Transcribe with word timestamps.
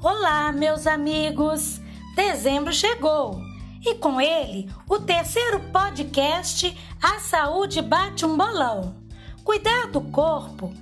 Olá, 0.00 0.52
meus 0.52 0.86
amigos! 0.86 1.80
Dezembro 2.14 2.72
chegou 2.72 3.42
e 3.84 3.96
com 3.96 4.20
ele 4.20 4.70
o 4.88 5.00
terceiro 5.00 5.58
podcast 5.72 6.72
A 7.02 7.18
Saúde 7.18 7.82
Bate 7.82 8.24
um 8.24 8.36
Bolão. 8.36 8.94
Cuidar 9.42 9.88
do 9.88 10.00
corpo 10.00 10.72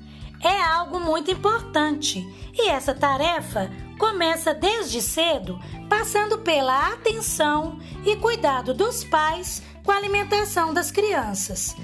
é 0.42 0.60
algo 0.60 1.00
muito 1.00 1.30
importante 1.30 2.22
e 2.52 2.68
essa 2.68 2.92
tarefa 2.92 3.70
começa 3.98 4.52
desde 4.52 5.00
cedo, 5.00 5.58
passando 5.88 6.36
pela 6.40 6.92
atenção 6.92 7.80
e 8.04 8.16
cuidado 8.16 8.74
dos 8.74 9.02
pais 9.02 9.62
com 9.82 9.92
a 9.92 9.96
alimentação 9.96 10.74
das 10.74 10.90
crianças. 10.90 11.74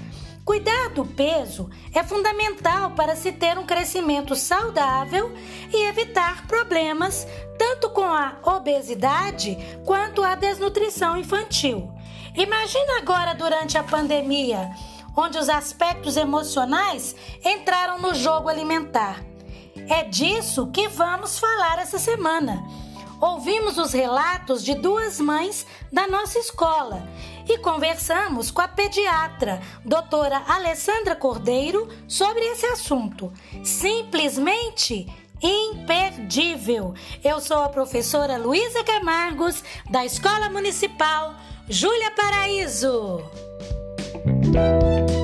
Cuidar 0.45 0.89
do 0.89 1.05
peso 1.05 1.69
é 1.93 2.03
fundamental 2.03 2.91
para 2.91 3.15
se 3.15 3.31
ter 3.31 3.57
um 3.57 3.65
crescimento 3.65 4.35
saudável 4.35 5.31
e 5.73 5.85
evitar 5.85 6.45
problemas 6.47 7.25
tanto 7.57 7.89
com 7.91 8.03
a 8.03 8.35
obesidade 8.43 9.57
quanto 9.85 10.21
a 10.21 10.35
desnutrição 10.35 11.15
infantil. 11.15 11.89
Imagina 12.35 12.97
agora 12.97 13.33
durante 13.33 13.77
a 13.77 13.83
pandemia, 13.83 14.69
onde 15.15 15.37
os 15.37 15.47
aspectos 15.47 16.17
emocionais 16.17 17.15
entraram 17.45 18.01
no 18.01 18.13
jogo 18.13 18.49
alimentar. 18.49 19.23
É 19.87 20.03
disso 20.03 20.69
que 20.71 20.89
vamos 20.89 21.39
falar 21.39 21.79
essa 21.79 21.97
semana. 21.97 22.61
Ouvimos 23.21 23.77
os 23.77 23.93
relatos 23.93 24.61
de 24.61 24.75
duas 24.75 25.21
mães 25.21 25.65
da 25.89 26.05
nossa 26.05 26.37
escola 26.37 27.07
e 27.47 27.57
conversamos 27.57 28.51
com 28.51 28.61
a 28.61 28.67
pediatra, 28.67 29.61
doutora 29.83 30.43
Alessandra 30.47 31.15
Cordeiro, 31.15 31.87
sobre 32.07 32.41
esse 32.41 32.65
assunto. 32.65 33.31
Simplesmente 33.63 35.07
imperdível. 35.41 36.93
Eu 37.23 37.41
sou 37.41 37.63
a 37.63 37.69
professora 37.69 38.37
Luísa 38.37 38.83
Camargos, 38.83 39.63
da 39.89 40.05
Escola 40.05 40.49
Municipal 40.49 41.35
Júlia 41.69 42.11
Paraíso. 42.11 43.23
Nos 44.25 45.22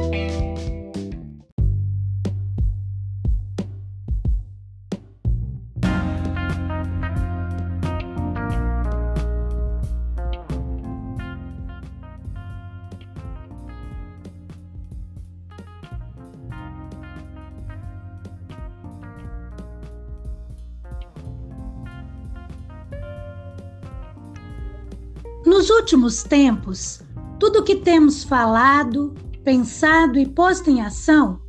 últimos 25.89 26.21
tempos, 26.21 27.01
tudo 27.39 27.59
o 27.59 27.63
que 27.63 27.77
temos 27.77 28.23
falado, 28.23 29.15
pensado 29.43 30.19
e 30.19 30.27
posto 30.27 30.69
em 30.69 30.81
ação 30.81 31.41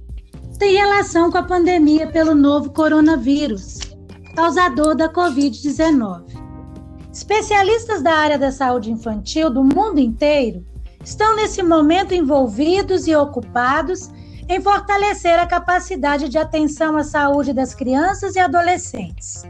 tem 0.58 0.76
relação 0.76 1.30
com 1.30 1.36
a 1.36 1.42
pandemia 1.42 2.06
pelo 2.06 2.34
novo 2.34 2.70
coronavírus, 2.70 3.80
causador 4.34 4.94
da 4.94 5.10
Covid-19. 5.10 6.24
Especialistas 7.12 8.00
da 8.00 8.14
área 8.14 8.38
da 8.38 8.50
saúde 8.50 8.90
infantil 8.90 9.50
do 9.50 9.62
mundo 9.62 10.00
inteiro 10.00 10.64
estão 11.04 11.36
nesse 11.36 11.62
momento 11.62 12.14
envolvidos 12.14 13.06
e 13.06 13.14
ocupados 13.14 14.08
em 14.48 14.58
fortalecer 14.58 15.38
a 15.38 15.46
capacidade 15.46 16.30
de 16.30 16.38
atenção 16.38 16.96
à 16.96 17.04
saúde 17.04 17.52
das 17.52 17.74
crianças 17.74 18.36
e 18.36 18.38
adolescentes. 18.38 19.42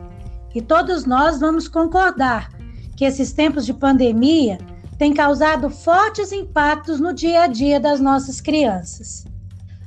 E 0.53 0.61
todos 0.61 1.05
nós 1.05 1.39
vamos 1.39 1.69
concordar 1.69 2.51
que 2.97 3.05
esses 3.05 3.33
tempos 3.33 3.65
de 3.65 3.73
pandemia 3.73 4.59
têm 5.01 5.15
causado 5.15 5.71
fortes 5.71 6.31
impactos 6.31 7.01
no 7.01 7.15
dia 7.15 7.45
a 7.45 7.47
dia 7.47 7.81
das 7.81 8.01
nossas 8.01 8.39
crianças. 8.39 9.25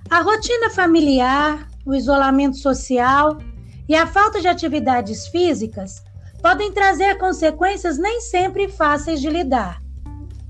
A 0.09 0.21
rotina 0.21 0.71
familiar, 0.71 1.67
o 1.85 1.93
isolamento 1.93 2.57
social 2.57 3.37
e 3.87 3.95
a 3.95 4.07
falta 4.07 4.41
de 4.41 4.47
atividades 4.47 5.27
físicas 5.27 6.01
podem 6.41 6.71
trazer 6.71 7.19
consequências 7.19 7.99
nem 7.99 8.21
sempre 8.21 8.67
fáceis 8.67 9.21
de 9.21 9.29
lidar. 9.29 9.79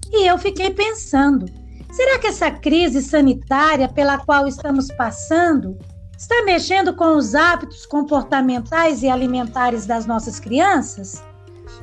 E 0.09 0.25
eu 0.25 0.38
fiquei 0.38 0.69
pensando: 0.69 1.46
será 1.91 2.18
que 2.18 2.28
essa 2.28 2.50
crise 2.50 3.02
sanitária 3.02 3.90
pela 3.90 4.18
qual 4.18 4.47
estamos 4.47 4.88
passando 4.96 5.78
está 6.18 6.41
mexendo 6.46 6.96
com 6.96 7.18
os 7.18 7.35
hábitos 7.35 7.85
comportamentais 7.85 9.03
e 9.03 9.09
alimentares 9.09 9.85
das 9.85 10.06
nossas 10.06 10.40
crianças? 10.40 11.22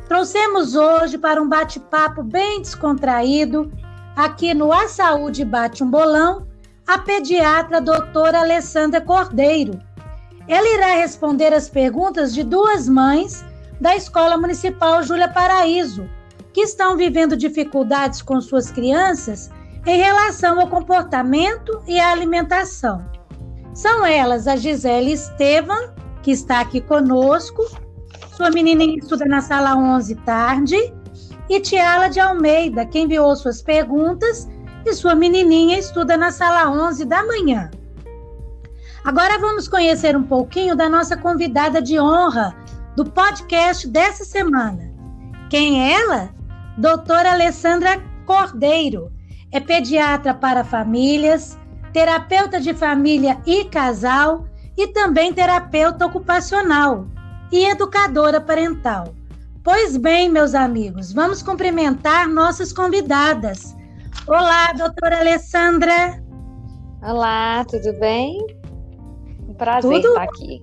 Trouxemos 0.09 0.75
hoje 0.75 1.17
para 1.19 1.41
um 1.41 1.49
bate-papo 1.49 2.23
bem 2.23 2.61
descontraído, 2.61 3.73
aqui 4.17 4.53
no 4.55 4.73
A 4.73 4.89
Saúde 4.89 5.45
Bate 5.45 5.83
um 5.83 5.91
Bolão, 5.91 6.47
a 6.87 6.99
pediatra 6.99 7.81
doutora 7.81 8.41
Alessandra 8.41 9.01
Cordeiro. 9.01 9.81
Ela 10.49 10.69
irá 10.75 10.95
responder 10.95 11.53
as 11.53 11.69
perguntas 11.69 12.35
de 12.35 12.43
duas 12.43 12.89
mães 12.89 13.45
da 13.81 13.95
Escola 13.95 14.37
Municipal 14.37 15.03
Júlia 15.03 15.29
Paraíso, 15.29 16.09
que 16.53 16.63
estão 16.63 16.97
vivendo 16.97 17.37
dificuldades 17.37 18.21
com 18.21 18.41
suas 18.41 18.71
crianças 18.71 19.51
em 19.87 19.99
relação 19.99 20.61
ao 20.61 20.67
comportamento 20.67 21.81
e 21.87 21.99
à 21.99 22.11
alimentação. 22.11 23.05
São 23.73 24.05
elas 24.05 24.47
a 24.47 24.57
Gisele 24.57 25.13
Estevam, 25.13 25.95
que 26.23 26.33
está 26.33 26.61
aqui 26.61 26.81
conosco, 26.81 27.63
sua 28.41 28.51
menininha 28.51 28.97
estuda 28.97 29.27
na 29.27 29.43
sala 29.43 29.77
11 29.77 30.15
tarde. 30.15 30.95
E 31.47 31.61
Tiala 31.61 32.09
de 32.09 32.19
Almeida, 32.19 32.87
que 32.87 32.99
enviou 32.99 33.37
suas 33.37 33.61
perguntas, 33.61 34.49
e 34.87 34.95
sua 34.95 35.15
menininha 35.15 35.78
estuda 35.78 36.17
na 36.17 36.31
sala 36.31 36.71
11 36.71 37.05
da 37.05 37.23
manhã. 37.23 37.71
Agora 39.05 39.39
vamos 39.39 39.69
conhecer 39.69 40.17
um 40.17 40.23
pouquinho 40.23 40.75
da 40.75 40.89
nossa 40.89 41.19
convidada 41.19 41.83
de 41.83 42.01
honra 42.01 42.56
do 42.97 43.05
podcast 43.05 43.87
dessa 43.87 44.25
semana. 44.25 44.91
Quem 45.51 45.83
é 45.83 46.01
ela? 46.01 46.31
Doutora 46.78 47.33
Alessandra 47.33 48.03
Cordeiro. 48.25 49.12
É 49.53 49.61
pediatra 49.61 50.33
para 50.33 50.65
famílias, 50.65 51.59
terapeuta 51.93 52.59
de 52.59 52.72
família 52.72 53.39
e 53.45 53.67
casal 53.67 54.47
e 54.78 54.87
também 54.87 55.31
terapeuta 55.31 56.07
ocupacional 56.07 57.07
e 57.50 57.66
educadora 57.66 58.41
parental. 58.41 59.15
Pois 59.62 59.97
bem, 59.97 60.31
meus 60.31 60.55
amigos, 60.55 61.12
vamos 61.12 61.43
cumprimentar 61.43 62.28
nossas 62.28 62.72
convidadas. 62.72 63.77
Olá, 64.27 64.72
doutora 64.72 65.21
Alessandra. 65.21 66.22
Olá, 67.03 67.65
tudo 67.65 67.93
bem? 67.99 68.39
Um 69.49 69.55
prazer 69.55 69.91
tudo? 69.91 70.09
estar 70.09 70.22
aqui. 70.22 70.62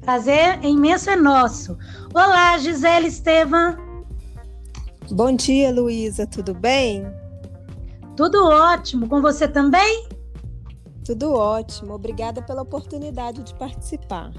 Prazer 0.00 0.64
imenso 0.64 1.10
é 1.10 1.16
nosso. 1.16 1.76
Olá, 2.14 2.56
Gisele 2.58 3.08
Estevam. 3.08 3.76
Bom 5.10 5.34
dia, 5.34 5.72
Luísa, 5.72 6.26
tudo 6.26 6.54
bem? 6.54 7.06
Tudo 8.16 8.46
ótimo, 8.46 9.08
com 9.08 9.20
você 9.20 9.48
também? 9.48 10.08
Tudo 11.04 11.32
ótimo, 11.32 11.94
obrigada 11.94 12.42
pela 12.42 12.62
oportunidade 12.62 13.42
de 13.42 13.54
participar. 13.54 14.30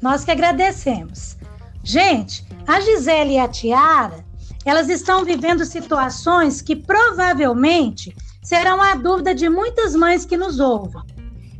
Nós 0.00 0.24
que 0.24 0.30
agradecemos. 0.30 1.36
Gente, 1.82 2.46
a 2.66 2.80
Gisele 2.80 3.34
e 3.34 3.38
a 3.38 3.48
Tiara, 3.48 4.24
elas 4.64 4.88
estão 4.88 5.24
vivendo 5.24 5.64
situações 5.64 6.60
que 6.60 6.76
provavelmente 6.76 8.14
serão 8.42 8.80
a 8.80 8.94
dúvida 8.94 9.34
de 9.34 9.48
muitas 9.48 9.94
mães 9.94 10.24
que 10.24 10.36
nos 10.36 10.60
ouvem. 10.60 11.02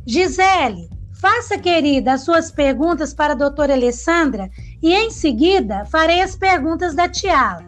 Gisele, 0.05 0.89
faça, 1.19 1.57
querida, 1.57 2.13
as 2.13 2.21
suas 2.21 2.51
perguntas 2.51 3.13
para 3.13 3.33
a 3.33 3.35
doutora 3.35 3.73
Alessandra 3.73 4.49
e 4.81 4.93
em 4.93 5.11
seguida 5.11 5.85
farei 5.85 6.21
as 6.21 6.35
perguntas 6.35 6.95
da 6.95 7.07
Tiara. 7.09 7.67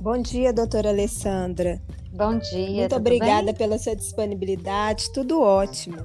Bom 0.00 0.20
dia, 0.20 0.52
doutora 0.52 0.88
Alessandra. 0.88 1.80
Bom 2.12 2.38
dia. 2.38 2.80
Muito 2.80 2.96
obrigada 2.96 3.46
bem? 3.46 3.54
pela 3.54 3.78
sua 3.78 3.94
disponibilidade, 3.94 5.12
tudo 5.12 5.40
ótimo. 5.40 5.98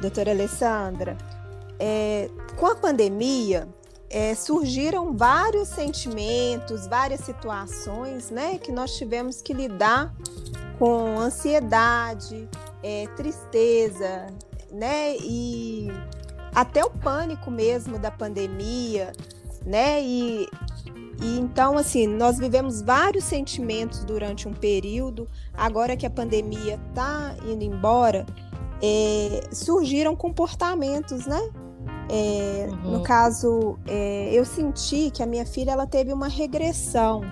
Doutora 0.00 0.30
Alessandra, 0.30 1.16
é, 1.84 2.30
com 2.56 2.66
a 2.66 2.76
pandemia, 2.76 3.68
é, 4.08 4.36
surgiram 4.36 5.16
vários 5.16 5.66
sentimentos, 5.66 6.86
várias 6.86 7.22
situações, 7.22 8.30
né, 8.30 8.56
que 8.56 8.70
nós 8.70 8.96
tivemos 8.96 9.42
que 9.42 9.52
lidar 9.52 10.14
com 10.78 11.18
ansiedade, 11.18 12.48
é, 12.84 13.08
tristeza, 13.16 14.28
né, 14.70 15.16
e 15.16 15.88
até 16.54 16.84
o 16.84 16.90
pânico 16.90 17.50
mesmo 17.50 17.98
da 17.98 18.12
pandemia, 18.12 19.12
né, 19.66 20.00
e, 20.00 20.48
e 21.20 21.38
então 21.40 21.76
assim 21.76 22.06
nós 22.06 22.38
vivemos 22.38 22.80
vários 22.80 23.24
sentimentos 23.24 24.04
durante 24.04 24.46
um 24.46 24.52
período. 24.52 25.28
Agora 25.52 25.96
que 25.96 26.06
a 26.06 26.10
pandemia 26.10 26.78
está 26.90 27.34
indo 27.44 27.64
embora, 27.64 28.24
é, 28.80 29.48
surgiram 29.52 30.14
comportamentos, 30.14 31.26
né, 31.26 31.40
É, 32.14 32.68
uhum. 32.68 32.98
No 32.98 33.02
caso, 33.02 33.78
é, 33.86 34.28
eu 34.30 34.44
senti 34.44 35.10
que 35.10 35.22
a 35.22 35.26
minha 35.26 35.46
filha 35.46 35.70
ela 35.70 35.86
teve 35.86 36.12
uma 36.12 36.28
regressão. 36.28 37.22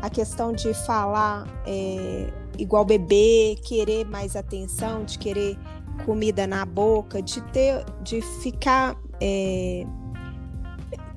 A 0.00 0.08
questão 0.08 0.52
de 0.52 0.72
falar 0.72 1.44
é, 1.66 2.32
igual 2.56 2.84
bebê, 2.84 3.58
querer 3.64 4.06
mais 4.06 4.36
atenção, 4.36 5.04
de 5.04 5.18
querer 5.18 5.58
comida 6.06 6.46
na 6.46 6.64
boca, 6.64 7.20
de 7.20 7.40
ter, 7.50 7.84
de 8.00 8.22
ficar 8.40 8.96
é, 9.20 9.84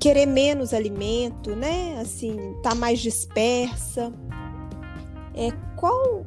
querer 0.00 0.26
menos 0.26 0.74
alimento, 0.74 1.54
né? 1.54 2.00
Assim, 2.00 2.36
tá 2.60 2.74
mais 2.74 2.98
dispersa. 2.98 4.12
É, 5.32 5.52
qual 5.76 6.26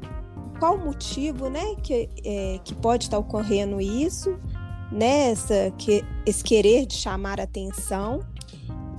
qual 0.59 0.75
o 0.75 0.85
motivo, 0.85 1.49
né, 1.49 1.75
que, 1.83 2.09
é, 2.23 2.59
que 2.63 2.73
pode 2.73 3.03
estar 3.03 3.17
ocorrendo 3.17 3.81
isso, 3.81 4.39
né, 4.95 5.31
essa, 5.31 5.71
que, 5.77 6.03
esse 6.25 6.43
querer 6.43 6.85
de 6.85 6.95
chamar 6.95 7.39
atenção 7.39 8.21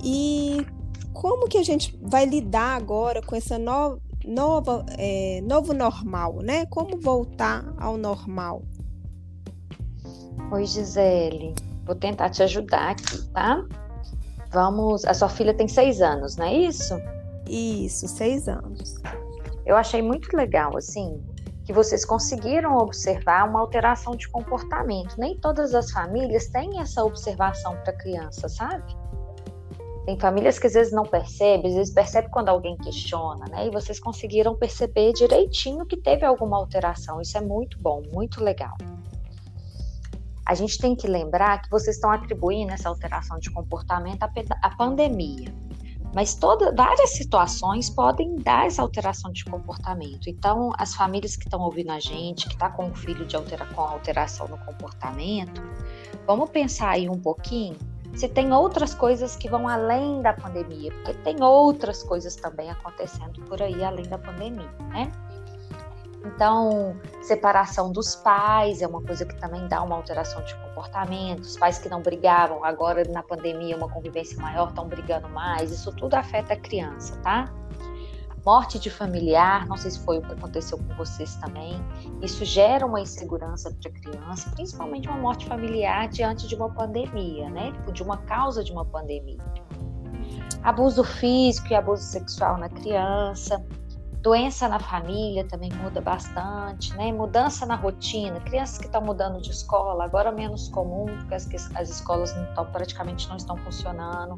e 0.03 0.65
como 1.11 1.47
que 1.47 1.57
a 1.57 1.63
gente 1.63 1.97
vai 2.01 2.25
lidar 2.25 2.77
agora 2.77 3.21
com 3.21 3.35
essa 3.35 3.57
no, 3.57 3.99
nova, 4.23 4.85
é, 4.97 5.41
novo 5.41 5.73
normal, 5.73 6.37
né? 6.43 6.67
Como 6.67 6.99
voltar 6.99 7.73
ao 7.77 7.97
normal? 7.97 8.61
Oi, 10.51 10.65
Gisele. 10.65 11.55
Vou 11.85 11.95
tentar 11.95 12.29
te 12.29 12.43
ajudar 12.43 12.91
aqui, 12.91 13.23
tá? 13.29 13.65
Vamos. 14.51 15.05
A 15.05 15.13
sua 15.13 15.29
filha 15.29 15.53
tem 15.53 15.67
seis 15.67 16.01
anos, 16.01 16.35
não 16.35 16.45
é 16.45 16.53
isso? 16.53 16.93
Isso, 17.49 18.07
seis 18.07 18.47
anos. 18.47 18.95
Eu 19.65 19.75
achei 19.75 20.01
muito 20.01 20.35
legal, 20.37 20.77
assim, 20.77 21.19
que 21.67 21.73
vocês 21.73 22.05
conseguiram 22.05 22.77
observar 22.77 23.45
uma 23.45 23.59
alteração 23.59 24.15
de 24.15 24.25
comportamento. 24.29 25.19
Nem 25.19 25.37
todas 25.37 25.75
as 25.75 25.91
famílias 25.91 26.47
têm 26.47 26.79
essa 26.79 27.03
observação 27.03 27.75
para 27.83 27.91
criança, 27.91 28.47
sabe? 28.47 28.95
Tem 30.05 30.17
famílias 30.17 30.57
que 30.57 30.67
às 30.67 30.73
vezes 30.73 30.93
não 30.93 31.03
percebem, 31.03 31.69
às 31.69 31.75
vezes 31.75 31.93
percebe 31.93 32.29
quando 32.29 32.47
alguém 32.47 32.77
questiona, 32.77 33.43
né? 33.51 33.67
E 33.67 33.69
vocês 33.69 33.99
conseguiram 33.99 34.55
perceber 34.55 35.11
direitinho 35.11 35.85
que 35.85 35.97
teve 35.97 36.25
alguma 36.25 36.55
alteração. 36.55 37.19
Isso 37.19 37.37
é 37.37 37.41
muito 37.41 37.77
bom, 37.81 38.01
muito 38.13 38.41
legal 38.41 38.77
a 40.47 40.55
gente 40.55 40.77
tem 40.77 40.95
que 40.95 41.07
lembrar 41.07 41.61
que 41.61 41.69
vocês 41.69 41.97
estão 41.97 42.09
atribuindo 42.09 42.71
essa 42.71 42.87
alteração 42.87 43.37
de 43.37 43.51
comportamento 43.51 44.23
à, 44.23 44.69
pandemia. 44.77 45.53
Mas 46.17 46.33
toda, 46.33 46.73
várias 46.73 47.11
situações 47.11 47.91
podem 47.91 48.37
dar 48.37 48.65
essa 48.65 48.81
alteração 48.81 49.31
de 49.31 49.45
comportamento. 49.45 50.27
Então, 50.27 50.71
as 50.75 50.95
famílias 50.95 51.35
que 51.35 51.43
estão 51.43 51.61
ouvindo 51.61 51.91
a 51.91 51.99
gente, 51.99 52.47
que 52.47 52.55
está 52.55 52.71
com 52.71 52.85
um 52.85 52.95
filho 52.95 53.23
de 53.23 53.35
altera, 53.35 53.67
com 53.67 53.81
alteração 53.81 54.47
no 54.47 54.57
comportamento, 54.57 55.61
vamos 56.25 56.49
pensar 56.49 56.89
aí 56.89 57.07
um 57.07 57.19
pouquinho 57.19 57.77
se 58.15 58.27
tem 58.27 58.51
outras 58.51 58.95
coisas 58.95 59.35
que 59.35 59.47
vão 59.47 59.67
além 59.67 60.23
da 60.23 60.33
pandemia, 60.33 60.91
porque 60.91 61.13
tem 61.13 61.43
outras 61.43 62.01
coisas 62.01 62.35
também 62.35 62.71
acontecendo 62.71 63.39
por 63.43 63.61
aí 63.61 63.83
além 63.83 64.07
da 64.07 64.17
pandemia, 64.17 64.71
né? 64.89 65.11
Então, 66.27 66.99
separação 67.21 67.91
dos 67.91 68.15
pais 68.15 68.81
é 68.81 68.87
uma 68.87 69.01
coisa 69.01 69.25
que 69.25 69.35
também 69.35 69.65
dá 69.67 69.81
uma 69.81 69.95
alteração 69.95 70.43
de 70.43 70.53
comportamento. 70.55 71.41
Os 71.41 71.55
pais 71.55 71.79
que 71.79 71.87
não 71.87 72.01
brigavam, 72.01 72.63
agora 72.65 73.03
na 73.09 73.23
pandemia, 73.23 73.77
uma 73.77 73.89
convivência 73.89 74.37
maior, 74.41 74.69
estão 74.69 74.87
brigando 74.87 75.29
mais. 75.29 75.71
Isso 75.71 75.91
tudo 75.95 76.15
afeta 76.15 76.53
a 76.53 76.57
criança, 76.57 77.15
tá? 77.21 77.51
Morte 78.45 78.77
de 78.79 78.89
familiar, 78.89 79.65
não 79.67 79.75
sei 79.77 79.91
se 79.91 79.99
foi 79.99 80.19
o 80.19 80.21
que 80.21 80.33
aconteceu 80.33 80.77
com 80.77 80.95
vocês 80.95 81.35
também. 81.35 81.81
Isso 82.21 82.43
gera 82.43 82.85
uma 82.85 82.99
insegurança 82.99 83.71
para 83.71 83.89
a 83.89 83.93
criança, 83.93 84.49
principalmente 84.51 85.07
uma 85.07 85.17
morte 85.17 85.45
familiar 85.45 86.07
diante 86.09 86.47
de 86.47 86.55
uma 86.55 86.69
pandemia, 86.69 87.49
né? 87.49 87.71
Tipo, 87.71 87.91
de 87.91 88.03
uma 88.03 88.17
causa 88.17 88.63
de 88.63 88.71
uma 88.71 88.85
pandemia. 88.85 89.37
Abuso 90.63 91.03
físico 91.03 91.67
e 91.71 91.75
abuso 91.75 92.03
sexual 92.03 92.57
na 92.57 92.69
criança 92.69 93.65
Doença 94.27 94.67
na 94.67 94.77
família 94.77 95.45
também 95.45 95.71
muda 95.81 96.01
bastante, 96.01 96.93
né? 96.97 97.13
Mudança 97.13 97.65
na 97.65 97.75
rotina, 97.75 98.41
crianças 98.41 98.77
que 98.77 98.85
estão 98.85 98.99
mudando 98.99 99.39
de 99.39 99.51
escola, 99.51 100.03
agora 100.03 100.33
menos 100.33 100.67
comum, 100.67 101.05
porque 101.05 101.33
as, 101.33 101.73
as 101.73 101.89
escolas 101.89 102.35
não 102.35 102.43
estão, 102.43 102.65
praticamente 102.65 103.29
não 103.29 103.37
estão 103.37 103.55
funcionando. 103.55 104.35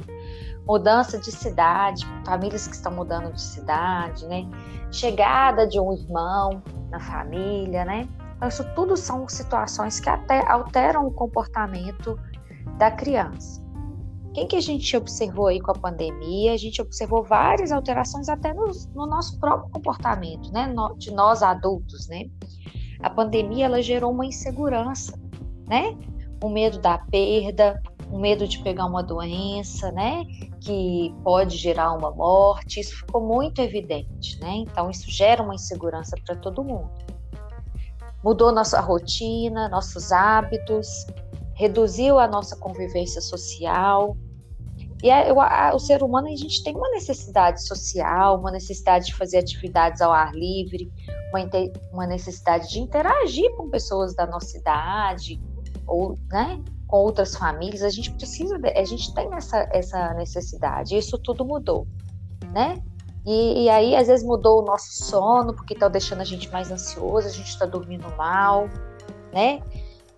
Mudança 0.64 1.18
de 1.18 1.32
cidade, 1.32 2.06
famílias 2.24 2.68
que 2.68 2.76
estão 2.76 2.92
mudando 2.92 3.34
de 3.34 3.42
cidade, 3.42 4.28
né? 4.28 4.46
Chegada 4.92 5.66
de 5.66 5.80
um 5.80 5.92
irmão 5.92 6.62
na 6.92 7.00
família, 7.00 7.84
né? 7.84 8.08
Então, 8.36 8.48
isso 8.48 8.64
tudo 8.76 8.96
são 8.96 9.28
situações 9.28 10.00
que 10.00 10.08
até 10.08 10.48
alteram 10.48 11.08
o 11.08 11.12
comportamento 11.12 12.16
da 12.78 12.92
criança. 12.92 13.60
Quem 14.34 14.48
que 14.48 14.56
a 14.56 14.62
gente 14.62 14.96
observou 14.96 15.48
aí 15.48 15.60
com 15.60 15.72
a 15.72 15.76
pandemia? 15.76 16.54
A 16.54 16.58
gente 16.58 16.82
observou 16.82 17.24
várias 17.24 17.72
alterações 17.72 18.30
até 18.30 18.54
no, 18.54 18.68
no 18.94 19.08
nosso 19.08 19.40
próprio 19.40 19.72
comportamento, 19.72 20.52
né? 20.52 20.68
No, 20.68 20.96
de 20.98 21.12
nós 21.12 21.42
adultos, 21.42 22.08
né? 22.08 22.26
A 23.02 23.10
pandemia 23.10 23.66
ela 23.66 23.82
gerou 23.82 24.12
uma 24.12 24.26
insegurança, 24.26 25.18
né? 25.68 25.98
O 26.44 26.50
medo 26.50 26.80
da 26.80 26.98
perda, 26.98 27.82
o 28.12 28.20
medo 28.20 28.48
de 28.48 28.60
pegar 28.60 28.86
uma 28.86 29.02
doença, 29.02 29.92
né? 29.92 30.26
Que 30.62 31.14
pode 31.24 31.58
gerar 31.58 31.94
uma 31.94 32.12
morte. 32.12 32.80
Isso 32.80 32.98
ficou 32.98 33.22
muito 33.22 33.62
evidente, 33.62 34.40
né? 34.40 34.58
Então 34.58 34.92
isso 34.92 35.10
gera 35.10 35.42
uma 35.42 35.56
insegurança 35.56 36.16
para 36.26 36.36
todo 36.36 36.64
mundo. 36.64 36.92
Mudou 38.24 38.52
nossa 38.52 38.82
rotina, 38.82 39.70
nossos 39.70 40.12
hábitos, 40.12 41.08
reduziu 41.60 42.18
a 42.18 42.26
nossa 42.26 42.56
convivência 42.56 43.20
social. 43.20 44.16
E 45.04 45.12
a, 45.12 45.32
a, 45.32 45.76
o 45.76 45.80
ser 45.80 46.02
humano, 46.02 46.28
a 46.28 46.36
gente 46.36 46.64
tem 46.64 46.74
uma 46.74 46.90
necessidade 46.92 47.68
social, 47.68 48.40
uma 48.40 48.50
necessidade 48.50 49.08
de 49.08 49.16
fazer 49.16 49.40
atividades 49.40 50.02
ao 50.02 50.12
ar 50.12 50.34
livre, 50.34 50.90
uma, 51.34 51.42
uma 51.92 52.08
necessidade 52.08 52.70
de 52.70 52.80
interagir 52.80 53.54
com 53.58 53.70
pessoas 53.70 54.16
da 54.16 54.26
nossa 54.26 54.58
idade, 54.58 55.42
ou, 55.86 56.18
né, 56.32 56.64
com 56.88 56.98
outras 56.98 57.36
famílias. 57.36 57.84
A 57.84 57.90
gente 57.90 58.12
precisa, 58.12 58.58
a 58.64 58.84
gente 58.86 59.14
tem 59.14 59.30
essa, 59.34 59.70
essa 59.74 60.14
necessidade. 60.14 60.98
Isso 60.98 61.18
tudo 61.18 61.46
mudou, 61.46 61.86
né? 62.54 62.82
E, 63.26 63.66
e 63.66 63.70
aí, 63.70 63.98
às 63.98 64.08
vezes, 64.08 64.26
mudou 64.26 64.62
o 64.62 64.66
nosso 64.66 65.04
sono, 65.04 65.54
porque 65.54 65.74
está 65.74 65.90
deixando 65.90 66.22
a 66.22 66.26
gente 66.26 66.50
mais 66.52 66.72
ansioso, 66.72 67.28
a 67.28 67.32
gente 67.32 67.50
está 67.50 67.66
dormindo 67.66 68.08
mal, 68.16 68.70
né? 69.34 69.62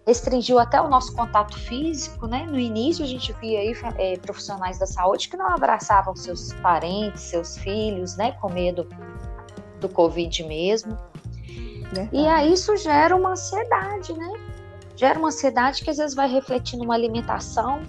Restringiu 0.06 0.60
até 0.60 0.82
o 0.82 0.88
nosso 0.88 1.16
contato 1.16 1.58
físico, 1.58 2.28
né? 2.28 2.46
No 2.50 2.60
início 2.60 3.04
a 3.04 3.08
gente 3.08 3.32
via 3.34 3.60
aí 3.60 3.74
é, 3.98 4.18
profissionais 4.18 4.80
da 4.80 4.86
saúde 4.86 5.30
que 5.30 5.38
não 5.38 5.48
abraçavam 5.48 6.16
seus 6.16 6.54
parentes, 6.54 7.22
seus 7.22 7.58
filhos, 7.58 8.16
né? 8.18 8.32
Com 8.34 8.52
medo 8.52 8.88
do 9.80 9.88
Covid 9.90 10.44
mesmo. 10.44 10.98
Verdade. 11.92 12.10
E 12.12 12.28
aí 12.28 12.54
isso 12.54 12.76
gera 12.78 13.16
uma 13.16 13.32
ansiedade, 13.32 14.14
né? 14.14 14.34
Gera 14.96 15.20
uma 15.20 15.28
ansiedade 15.28 15.84
que 15.84 15.90
às 15.90 15.98
vezes 15.98 16.16
vai 16.16 16.28
refletir 16.28 16.78
numa 16.78 16.94
alimentação, 16.94 17.82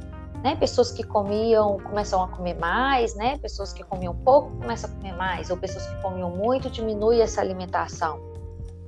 né? 0.42 0.56
Pessoas 0.56 0.90
que 0.90 1.02
comiam 1.02 1.78
começam 1.78 2.22
a 2.22 2.28
comer 2.28 2.54
mais, 2.54 3.14
né? 3.14 3.38
Pessoas 3.38 3.72
que 3.72 3.82
comiam 3.84 4.14
pouco 4.14 4.50
começam 4.58 4.90
a 4.90 4.94
comer 4.94 5.16
mais, 5.16 5.50
ou 5.50 5.56
pessoas 5.56 5.86
que 5.86 6.02
comiam 6.02 6.30
muito 6.30 6.68
diminui 6.68 7.20
essa 7.20 7.40
alimentação, 7.40 8.20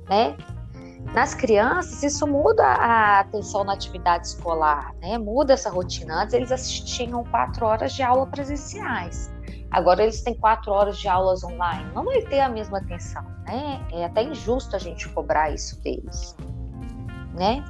né? 0.07 0.35
Nas 1.13 1.33
crianças, 1.33 2.03
isso 2.03 2.27
muda 2.27 2.63
a 2.65 3.19
atenção 3.19 3.63
na 3.63 3.73
atividade 3.73 4.27
escolar, 4.27 4.93
né? 5.01 5.17
Muda 5.17 5.53
essa 5.53 5.69
rotina. 5.69 6.23
Antes 6.23 6.33
eles 6.33 6.51
assistiam 6.51 7.23
quatro 7.25 7.65
horas 7.65 7.93
de 7.93 8.03
aula 8.03 8.27
presenciais. 8.27 9.31
Agora 9.71 10.03
eles 10.03 10.21
têm 10.21 10.33
quatro 10.33 10.71
horas 10.71 10.97
de 10.97 11.07
aulas 11.07 11.43
online. 11.43 11.89
Não 11.93 12.03
vai 12.03 12.21
ter 12.21 12.39
a 12.39 12.49
mesma 12.49 12.79
atenção, 12.79 13.23
né? 13.45 13.85
É 13.91 14.05
até 14.05 14.23
injusto 14.23 14.75
a 14.75 14.79
gente 14.79 15.07
cobrar 15.09 15.51
isso 15.51 15.81
deles, 15.81 16.35
né? 17.33 17.63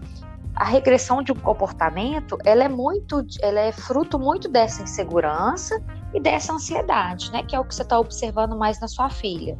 A 0.56 0.65
regressão 0.65 1.22
de 1.22 1.32
um 1.32 1.36
comportamento, 1.36 2.38
ela 2.46 2.63
é 2.63 2.70
muito, 2.70 3.25
ela 3.42 3.60
é 3.60 3.72
fruto 3.72 4.18
muito 4.18 4.48
dessa 4.48 4.82
insegurança 4.82 5.84
e 6.13 6.20
dessa 6.20 6.54
ansiedade, 6.54 7.32
né? 7.32 7.44
Que 7.44 7.56
é 7.56 7.60
o 7.60 7.65
que 7.65 7.75
você 7.75 7.82
está 7.82 8.00
observando 8.00 8.56
mais 8.56 8.80
na 8.80 8.88
sua 8.88 9.10
filha, 9.10 9.58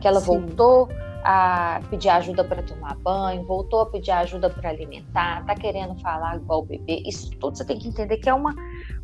que 0.00 0.08
ela 0.08 0.20
Sim. 0.20 0.26
voltou 0.26 0.88
a 1.24 1.80
pedir 1.88 2.10
ajuda 2.10 2.44
para 2.44 2.62
tomar 2.62 2.94
banho, 2.96 3.44
voltou 3.44 3.80
a 3.80 3.86
pedir 3.86 4.10
ajuda 4.10 4.50
para 4.50 4.68
alimentar, 4.68 5.44
tá 5.46 5.54
querendo 5.54 5.98
falar 6.00 6.36
igual 6.36 6.60
o 6.60 6.66
bebê. 6.66 7.02
Isso 7.06 7.30
tudo 7.38 7.56
você 7.56 7.64
tem 7.64 7.78
que 7.78 7.88
entender 7.88 8.18
que 8.18 8.28
é 8.28 8.34
uma, 8.34 8.54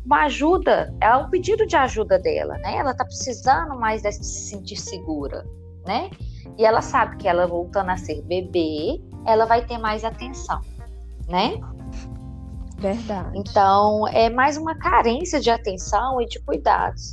uma 0.05 0.25
ajuda, 0.25 0.93
é 1.01 1.15
um 1.15 1.29
pedido 1.29 1.65
de 1.65 1.75
ajuda 1.75 2.19
dela, 2.19 2.53
né? 2.59 2.77
Ela 2.77 2.93
tá 2.93 3.03
precisando 3.03 3.75
mais 3.79 4.03
de 4.03 4.11
se 4.11 4.49
sentir 4.49 4.77
segura, 4.77 5.43
né? 5.85 6.11
E 6.57 6.63
ela 6.63 6.81
sabe 6.81 7.17
que 7.17 7.27
ela 7.27 7.47
voltando 7.47 7.89
a 7.89 7.97
ser 7.97 8.21
bebê, 8.21 9.01
ela 9.25 9.45
vai 9.45 9.65
ter 9.65 9.79
mais 9.79 10.05
atenção, 10.05 10.61
né? 11.27 11.59
Verdade. 12.77 13.37
Então, 13.37 14.07
é 14.07 14.29
mais 14.29 14.57
uma 14.57 14.75
carência 14.75 15.39
de 15.39 15.49
atenção 15.49 16.19
e 16.21 16.25
de 16.27 16.39
cuidados. 16.39 17.11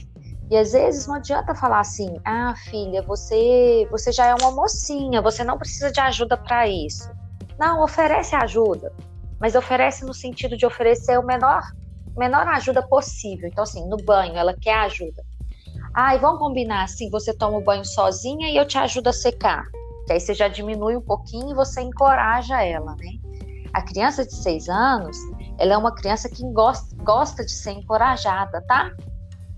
E 0.50 0.56
às 0.56 0.72
vezes 0.72 1.06
não 1.06 1.14
adianta 1.16 1.54
falar 1.54 1.80
assim: 1.80 2.08
"Ah, 2.24 2.54
filha, 2.56 3.02
você, 3.02 3.86
você 3.90 4.12
já 4.12 4.26
é 4.26 4.34
uma 4.34 4.50
mocinha, 4.50 5.20
você 5.20 5.44
não 5.44 5.58
precisa 5.58 5.90
de 5.92 6.00
ajuda 6.00 6.36
para 6.36 6.66
isso". 6.68 7.08
Não, 7.58 7.82
oferece 7.82 8.34
ajuda, 8.34 8.92
mas 9.40 9.54
oferece 9.54 10.04
no 10.04 10.14
sentido 10.14 10.56
de 10.56 10.64
oferecer 10.64 11.18
o 11.18 11.26
menor 11.26 11.62
menor 12.16 12.48
ajuda 12.48 12.82
possível. 12.82 13.48
Então, 13.48 13.62
assim, 13.62 13.88
no 13.88 13.96
banho, 13.96 14.36
ela 14.36 14.54
quer 14.60 14.74
ajuda. 14.80 15.22
Ah, 15.94 16.14
e 16.14 16.18
vamos 16.18 16.38
combinar 16.38 16.82
assim: 16.82 17.08
você 17.10 17.32
toma 17.32 17.58
o 17.58 17.64
banho 17.64 17.84
sozinha 17.84 18.48
e 18.48 18.56
eu 18.56 18.66
te 18.66 18.76
ajudo 18.76 19.08
a 19.08 19.12
secar. 19.12 19.64
Que 20.06 20.14
aí 20.14 20.20
você 20.20 20.34
já 20.34 20.48
diminui 20.48 20.96
um 20.96 21.02
pouquinho 21.02 21.50
e 21.50 21.54
você 21.54 21.80
encoraja 21.80 22.62
ela, 22.62 22.96
né? 22.96 23.12
A 23.72 23.82
criança 23.82 24.24
de 24.24 24.34
seis 24.34 24.68
anos, 24.68 25.16
ela 25.58 25.74
é 25.74 25.76
uma 25.76 25.94
criança 25.94 26.28
que 26.28 26.42
gosta, 26.52 26.96
gosta 27.02 27.44
de 27.44 27.52
ser 27.52 27.72
encorajada, 27.72 28.62
tá? 28.66 28.90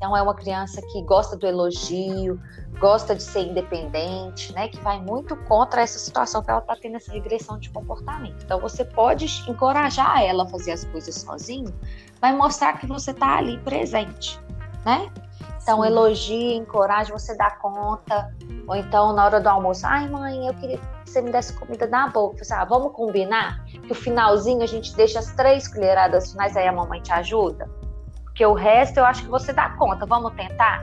Então 0.01 0.17
é 0.17 0.23
uma 0.23 0.35
criança 0.35 0.81
que 0.81 1.03
gosta 1.03 1.37
do 1.37 1.47
elogio, 1.47 2.41
gosta 2.79 3.15
de 3.15 3.23
ser 3.23 3.41
independente, 3.41 4.51
né? 4.55 4.67
Que 4.69 4.81
vai 4.81 4.99
muito 4.99 5.37
contra 5.45 5.83
essa 5.83 5.99
situação 5.99 6.43
que 6.43 6.51
ela 6.51 6.61
está 6.61 6.75
tendo 6.75 6.97
essa 6.97 7.13
regressão 7.13 7.59
de 7.59 7.69
comportamento. 7.69 8.43
Então 8.43 8.59
você 8.59 8.83
pode 8.83 9.27
encorajar 9.47 10.23
ela 10.23 10.45
a 10.45 10.49
fazer 10.49 10.73
as 10.73 10.87
coisas 10.87 11.17
sozinho, 11.17 11.71
vai 12.19 12.35
mostrar 12.35 12.79
que 12.79 12.87
você 12.87 13.11
está 13.11 13.37
ali 13.37 13.59
presente, 13.59 14.41
né? 14.87 15.13
Então, 15.63 15.83
Sim. 15.83 15.89
elogie, 15.89 16.55
encoraje, 16.55 17.13
você 17.13 17.37
dá 17.37 17.51
conta. 17.51 18.35
Ou 18.67 18.75
então, 18.77 19.13
na 19.13 19.27
hora 19.27 19.39
do 19.39 19.49
almoço, 19.49 19.87
ai, 19.87 20.09
mãe, 20.09 20.47
eu 20.47 20.55
queria 20.55 20.79
que 20.79 21.11
você 21.11 21.21
me 21.21 21.31
desse 21.31 21.53
comida 21.53 21.87
na 21.87 22.09
boca. 22.09 22.43
Você, 22.43 22.55
ah, 22.55 22.65
vamos 22.65 22.95
combinar 22.95 23.63
que 23.67 23.93
o 23.93 23.95
finalzinho 23.95 24.63
a 24.63 24.67
gente 24.67 24.97
deixa 24.97 25.19
as 25.19 25.31
três 25.35 25.69
colheradas 25.69 26.33
finais, 26.33 26.57
aí 26.57 26.67
a 26.67 26.73
mamãe 26.73 27.03
te 27.03 27.13
ajuda? 27.13 27.69
Porque 28.41 28.47
o 28.47 28.55
resto 28.55 28.97
eu 28.97 29.05
acho 29.05 29.25
que 29.25 29.29
você 29.29 29.53
dá 29.53 29.69
conta. 29.77 30.07
Vamos 30.07 30.33
tentar? 30.33 30.83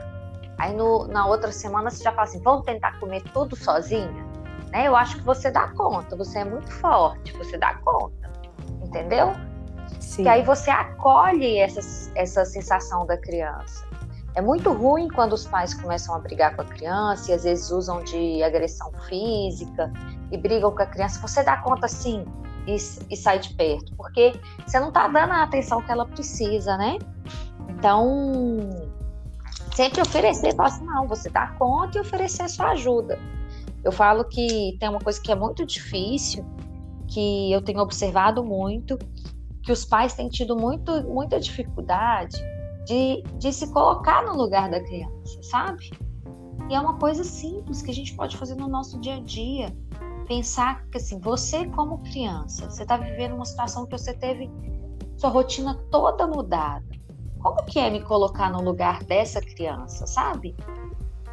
Aí 0.58 0.72
no, 0.72 1.08
na 1.08 1.26
outra 1.26 1.50
semana 1.50 1.90
você 1.90 2.04
já 2.04 2.12
fala 2.12 2.22
assim, 2.22 2.40
vamos 2.40 2.64
tentar 2.64 3.00
comer 3.00 3.20
tudo 3.34 3.56
sozinha? 3.56 4.24
Né? 4.70 4.86
Eu 4.86 4.94
acho 4.94 5.16
que 5.16 5.24
você 5.24 5.50
dá 5.50 5.66
conta, 5.72 6.14
você 6.14 6.38
é 6.38 6.44
muito 6.44 6.70
forte, 6.70 7.32
você 7.32 7.58
dá 7.58 7.74
conta. 7.78 8.30
Entendeu? 8.80 9.34
Sim. 9.98 10.22
Que 10.22 10.28
aí 10.28 10.44
você 10.44 10.70
acolhe 10.70 11.58
essa, 11.58 11.80
essa 12.14 12.44
sensação 12.44 13.04
da 13.04 13.16
criança. 13.16 13.84
É 14.36 14.40
muito 14.40 14.72
ruim 14.72 15.08
quando 15.08 15.32
os 15.32 15.44
pais 15.44 15.74
começam 15.74 16.14
a 16.14 16.20
brigar 16.20 16.54
com 16.54 16.62
a 16.62 16.64
criança 16.64 17.32
e 17.32 17.34
às 17.34 17.42
vezes 17.42 17.72
usam 17.72 18.04
de 18.04 18.40
agressão 18.40 18.92
física 19.08 19.92
e 20.30 20.38
brigam 20.38 20.70
com 20.70 20.82
a 20.84 20.86
criança. 20.86 21.20
Você 21.26 21.42
dá 21.42 21.56
conta 21.56 21.88
sim 21.88 22.24
e, 22.68 22.76
e 22.76 23.16
sai 23.16 23.40
de 23.40 23.52
perto, 23.54 23.96
porque 23.96 24.40
você 24.64 24.78
não 24.78 24.90
está 24.90 25.08
dando 25.08 25.32
a 25.32 25.42
atenção 25.42 25.82
que 25.82 25.90
ela 25.90 26.06
precisa, 26.06 26.76
né? 26.76 26.98
Então, 27.68 28.58
sempre 29.74 30.00
oferecer, 30.00 30.54
falar 30.54 30.68
assim, 30.68 30.84
não, 30.84 31.06
você 31.06 31.30
dá 31.30 31.48
conta 31.58 31.98
e 31.98 32.00
oferecer 32.00 32.42
a 32.42 32.48
sua 32.48 32.70
ajuda. 32.70 33.18
Eu 33.84 33.92
falo 33.92 34.24
que 34.24 34.76
tem 34.80 34.88
uma 34.88 34.98
coisa 34.98 35.20
que 35.20 35.30
é 35.30 35.34
muito 35.34 35.64
difícil, 35.64 36.44
que 37.06 37.52
eu 37.52 37.62
tenho 37.62 37.80
observado 37.80 38.44
muito, 38.44 38.98
que 39.62 39.72
os 39.72 39.84
pais 39.84 40.14
têm 40.14 40.28
tido 40.28 40.56
muito, 40.56 41.02
muita 41.04 41.38
dificuldade 41.38 42.36
de, 42.84 43.22
de 43.38 43.52
se 43.52 43.70
colocar 43.72 44.24
no 44.24 44.34
lugar 44.34 44.70
da 44.70 44.82
criança, 44.82 45.42
sabe? 45.42 45.90
E 46.68 46.74
é 46.74 46.80
uma 46.80 46.98
coisa 46.98 47.22
simples 47.22 47.80
que 47.82 47.90
a 47.90 47.94
gente 47.94 48.14
pode 48.14 48.36
fazer 48.36 48.54
no 48.54 48.68
nosso 48.68 48.98
dia 49.00 49.16
a 49.16 49.20
dia. 49.20 49.74
Pensar 50.26 50.84
que, 50.90 50.98
assim, 50.98 51.18
você 51.18 51.66
como 51.68 51.98
criança, 52.02 52.68
você 52.68 52.82
está 52.82 52.96
vivendo 52.96 53.34
uma 53.34 53.44
situação 53.44 53.86
que 53.86 53.92
você 53.92 54.12
teve 54.12 54.50
sua 55.16 55.30
rotina 55.30 55.74
toda 55.90 56.26
mudada. 56.26 56.97
Como 57.40 57.64
que 57.64 57.78
é 57.78 57.90
me 57.90 58.02
colocar 58.02 58.50
no 58.50 58.60
lugar 58.60 59.02
dessa 59.04 59.40
criança, 59.40 60.06
sabe? 60.06 60.56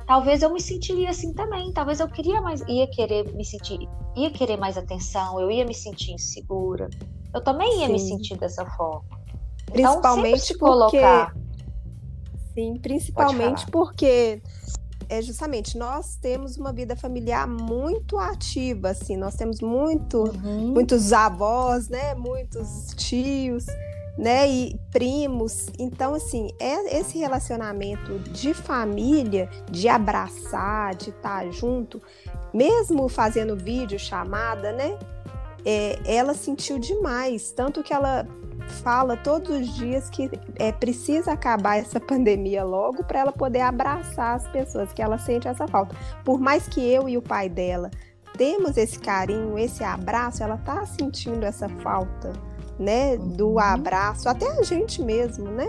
Talvez 0.05 0.43
eu 0.43 0.53
me 0.53 0.61
sentiria 0.61 1.09
assim 1.09 1.33
também. 1.33 1.73
Talvez 1.73 1.99
eu 1.99 2.07
queria 2.07 2.39
mais, 2.41 2.61
ia 2.67 2.87
querer 2.87 3.33
me 3.33 3.43
sentir, 3.43 3.79
ia 4.15 4.29
querer 4.29 4.57
mais 4.57 4.77
atenção. 4.77 5.39
Eu 5.39 5.49
ia 5.49 5.65
me 5.65 5.73
sentir 5.73 6.11
insegura. 6.11 6.89
Eu 7.33 7.41
também 7.41 7.79
ia 7.79 7.87
Sim. 7.87 7.93
me 7.93 7.99
sentir 7.99 8.37
dessa 8.37 8.65
forma. 8.65 9.03
Então, 9.73 9.73
Principalmente 9.73 10.53
então, 10.53 10.59
porque 10.59 10.99
colocar 10.99 11.35
Sim, 12.55 12.77
principalmente 12.81 13.65
porque 13.69 14.41
é 15.09 15.21
justamente 15.21 15.77
nós 15.77 16.15
temos 16.15 16.55
uma 16.55 16.71
vida 16.71 16.95
familiar 16.95 17.45
muito 17.45 18.17
ativa, 18.17 18.89
assim, 18.89 19.17
nós 19.17 19.35
temos 19.35 19.59
muito, 19.59 20.23
uhum. 20.23 20.71
muitos 20.71 21.11
avós, 21.11 21.89
né, 21.89 22.15
muitos 22.15 22.93
tios, 22.95 23.65
né, 24.17 24.47
e 24.47 24.79
primos. 24.91 25.67
Então, 25.77 26.13
assim, 26.13 26.49
é 26.59 26.99
esse 26.99 27.17
relacionamento 27.17 28.19
de 28.31 28.53
família, 28.53 29.49
de 29.69 29.87
abraçar, 29.87 30.95
de 30.95 31.09
estar 31.09 31.49
junto, 31.51 32.01
mesmo 32.53 33.09
fazendo 33.09 33.55
vídeo 33.55 33.99
chamada, 33.99 34.71
né, 34.71 34.97
é, 35.65 35.99
ela 36.05 36.33
sentiu 36.33 36.77
demais, 36.77 37.51
tanto 37.51 37.81
que 37.81 37.93
ela 37.93 38.27
fala 38.83 39.15
todos 39.17 39.49
os 39.49 39.75
dias 39.75 40.09
que 40.09 40.29
é 40.55 40.71
precisa 40.71 41.33
acabar 41.33 41.77
essa 41.77 41.99
pandemia 42.01 42.63
logo 42.63 43.03
para 43.03 43.19
ela 43.19 43.31
poder 43.31 43.61
abraçar 43.61 44.35
as 44.35 44.47
pessoas, 44.47 44.93
que 44.93 45.01
ela 45.01 45.17
sente 45.17 45.47
essa 45.47 45.67
falta. 45.67 45.95
Por 46.23 46.39
mais 46.39 46.67
que 46.67 46.81
eu 46.81 47.09
e 47.09 47.17
o 47.17 47.21
pai 47.21 47.49
dela 47.49 47.89
temos 48.37 48.75
esse 48.75 48.99
carinho, 48.99 49.57
esse 49.57 49.83
abraço, 49.83 50.43
ela 50.43 50.57
tá 50.57 50.85
sentindo 50.85 51.45
essa 51.45 51.69
falta, 51.69 52.33
né, 52.77 53.17
do 53.17 53.51
uhum. 53.51 53.59
abraço, 53.59 54.27
até 54.27 54.49
a 54.59 54.63
gente 54.63 55.01
mesmo, 55.01 55.49
né? 55.49 55.67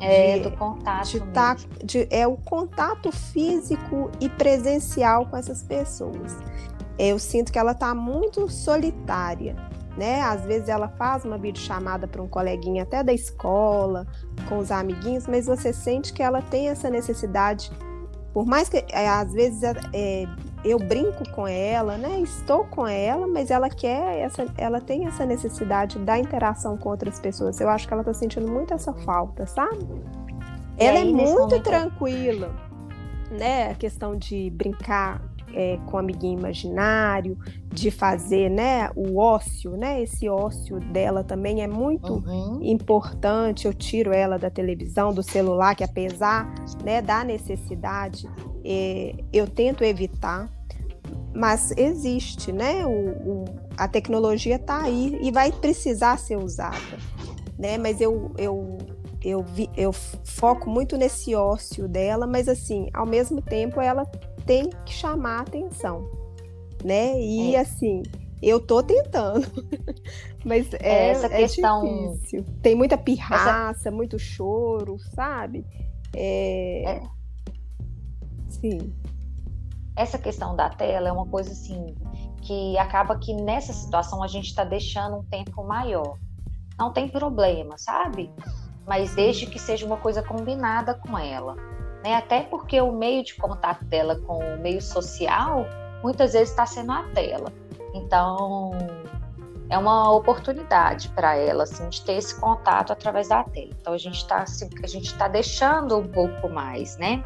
É, 0.00 0.38
de, 0.38 0.44
do 0.44 0.50
contato. 0.56 1.06
De 1.08 1.20
tá, 1.20 1.56
de, 1.84 2.06
é 2.10 2.26
o 2.26 2.36
contato 2.36 3.12
físico 3.12 4.10
e 4.20 4.28
presencial 4.28 5.26
com 5.26 5.36
essas 5.36 5.62
pessoas. 5.62 6.36
Eu 6.98 7.18
sinto 7.18 7.52
que 7.52 7.58
ela 7.58 7.72
está 7.72 7.94
muito 7.94 8.48
solitária 8.48 9.56
né? 9.96 10.20
Às 10.22 10.44
vezes 10.44 10.68
ela 10.68 10.88
faz 10.88 11.24
uma 11.24 11.38
videochamada 11.38 12.06
para 12.06 12.20
um 12.20 12.28
coleguinha 12.28 12.82
até 12.82 13.02
da 13.02 13.12
escola, 13.12 14.06
com 14.48 14.58
os 14.58 14.70
amiguinhos, 14.70 15.26
mas 15.26 15.46
você 15.46 15.72
sente 15.72 16.12
que 16.12 16.22
ela 16.22 16.42
tem 16.42 16.68
essa 16.68 16.90
necessidade. 16.90 17.70
Por 18.32 18.44
mais 18.44 18.68
que 18.68 18.84
é, 18.90 19.08
às 19.08 19.32
vezes 19.32 19.62
é, 19.62 19.74
é, 19.92 20.26
eu 20.64 20.78
brinco 20.78 21.28
com 21.30 21.46
ela, 21.46 21.98
né? 21.98 22.20
Estou 22.20 22.64
com 22.64 22.86
ela, 22.86 23.26
mas 23.26 23.50
ela 23.50 23.68
quer 23.68 24.18
essa, 24.18 24.46
ela 24.56 24.80
tem 24.80 25.06
essa 25.06 25.26
necessidade 25.26 25.98
da 25.98 26.18
interação 26.18 26.76
com 26.76 26.88
outras 26.88 27.20
pessoas. 27.20 27.60
Eu 27.60 27.68
acho 27.68 27.86
que 27.86 27.92
ela 27.92 28.02
está 28.02 28.14
sentindo 28.14 28.50
muito 28.50 28.72
essa 28.72 28.92
falta, 28.92 29.46
sabe? 29.46 29.86
ela 30.76 30.98
é 30.98 31.04
muito 31.04 31.32
momento... 31.32 31.62
tranquila, 31.62 32.54
né? 33.30 33.70
A 33.70 33.74
questão 33.74 34.16
de 34.16 34.50
brincar 34.50 35.22
é, 35.54 35.78
com 35.86 35.96
amiguinho 35.96 36.38
imaginário, 36.38 37.38
de 37.72 37.90
fazer 37.90 38.50
né, 38.50 38.90
o 38.94 39.18
ócio, 39.18 39.76
né? 39.76 40.02
Esse 40.02 40.28
ócio 40.28 40.78
dela 40.80 41.24
também 41.24 41.62
é 41.62 41.66
muito 41.66 42.14
uhum. 42.14 42.60
importante. 42.62 43.66
Eu 43.66 43.74
tiro 43.74 44.12
ela 44.12 44.38
da 44.38 44.50
televisão, 44.50 45.12
do 45.12 45.22
celular, 45.22 45.74
que 45.74 45.84
apesar 45.84 46.52
né, 46.84 47.00
da 47.00 47.24
necessidade, 47.24 48.28
é, 48.64 49.14
eu 49.32 49.46
tento 49.46 49.82
evitar. 49.82 50.50
Mas 51.34 51.72
existe, 51.76 52.52
né? 52.52 52.86
O, 52.86 52.90
o 52.90 53.44
a 53.76 53.88
tecnologia 53.88 54.56
está 54.56 54.82
aí 54.82 55.18
e 55.20 55.32
vai 55.32 55.50
precisar 55.50 56.16
ser 56.18 56.36
usada. 56.36 56.76
Né? 57.58 57.76
Mas 57.76 58.00
eu, 58.00 58.32
eu 58.38 58.78
eu, 59.24 59.42
vi, 59.42 59.70
eu 59.74 59.90
foco 59.92 60.68
muito 60.68 60.98
nesse 60.98 61.34
ócio 61.34 61.88
dela, 61.88 62.26
mas 62.26 62.46
assim, 62.46 62.90
ao 62.92 63.06
mesmo 63.06 63.40
tempo 63.40 63.80
ela 63.80 64.04
tem 64.46 64.70
que 64.84 64.92
chamar 64.92 65.38
a 65.38 65.42
atenção, 65.42 66.08
né? 66.84 67.18
E 67.20 67.54
é. 67.54 67.60
assim, 67.60 68.02
eu 68.42 68.60
tô 68.60 68.82
tentando, 68.82 69.46
mas 70.44 70.72
é, 70.74 71.08
essa 71.08 71.26
é 71.26 71.36
questão 71.38 72.12
difícil. 72.12 72.44
Tem 72.62 72.74
muita 72.74 72.96
pirraça, 72.96 73.80
essa... 73.80 73.90
muito 73.90 74.18
choro, 74.18 74.98
sabe? 75.14 75.66
É... 76.14 76.84
é... 76.84 77.02
Sim. 78.48 78.92
Essa 79.96 80.18
questão 80.18 80.56
da 80.56 80.68
tela 80.70 81.08
é 81.08 81.12
uma 81.12 81.26
coisa 81.26 81.52
assim 81.52 81.94
que 82.42 82.76
acaba 82.76 83.18
que 83.18 83.32
nessa 83.32 83.72
situação 83.72 84.22
a 84.22 84.26
gente 84.26 84.46
está 84.46 84.64
deixando 84.64 85.16
um 85.16 85.24
tempo 85.24 85.64
maior. 85.64 86.18
Não 86.78 86.92
tem 86.92 87.08
problema, 87.08 87.78
sabe? 87.78 88.30
Mas 88.86 89.14
desde 89.14 89.46
que 89.46 89.58
seja 89.58 89.86
uma 89.86 89.96
coisa 89.96 90.22
combinada 90.22 90.94
com 90.94 91.16
ela 91.16 91.56
né? 92.04 92.14
Até 92.16 92.42
porque 92.42 92.78
o 92.80 92.92
meio 92.92 93.24
de 93.24 93.34
contato 93.34 93.82
dela 93.86 94.20
com 94.26 94.38
o 94.38 94.58
meio 94.58 94.82
social 94.82 95.66
muitas 96.02 96.34
vezes 96.34 96.50
está 96.50 96.66
sendo 96.66 96.92
a 96.92 97.02
tela. 97.14 97.50
Então, 97.94 98.72
é 99.70 99.78
uma 99.78 100.12
oportunidade 100.12 101.08
para 101.08 101.34
ela 101.34 101.62
assim, 101.62 101.88
de 101.88 102.04
ter 102.04 102.12
esse 102.12 102.38
contato 102.38 102.92
através 102.92 103.28
da 103.28 103.42
tela. 103.42 103.70
Então, 103.80 103.94
a 103.94 103.98
gente 103.98 104.18
está 104.18 104.42
assim, 104.42 104.68
a 104.82 104.86
gente 104.86 105.06
está 105.06 105.28
deixando 105.28 105.96
um 105.96 106.06
pouco 106.06 106.50
mais, 106.50 106.98
né? 106.98 107.24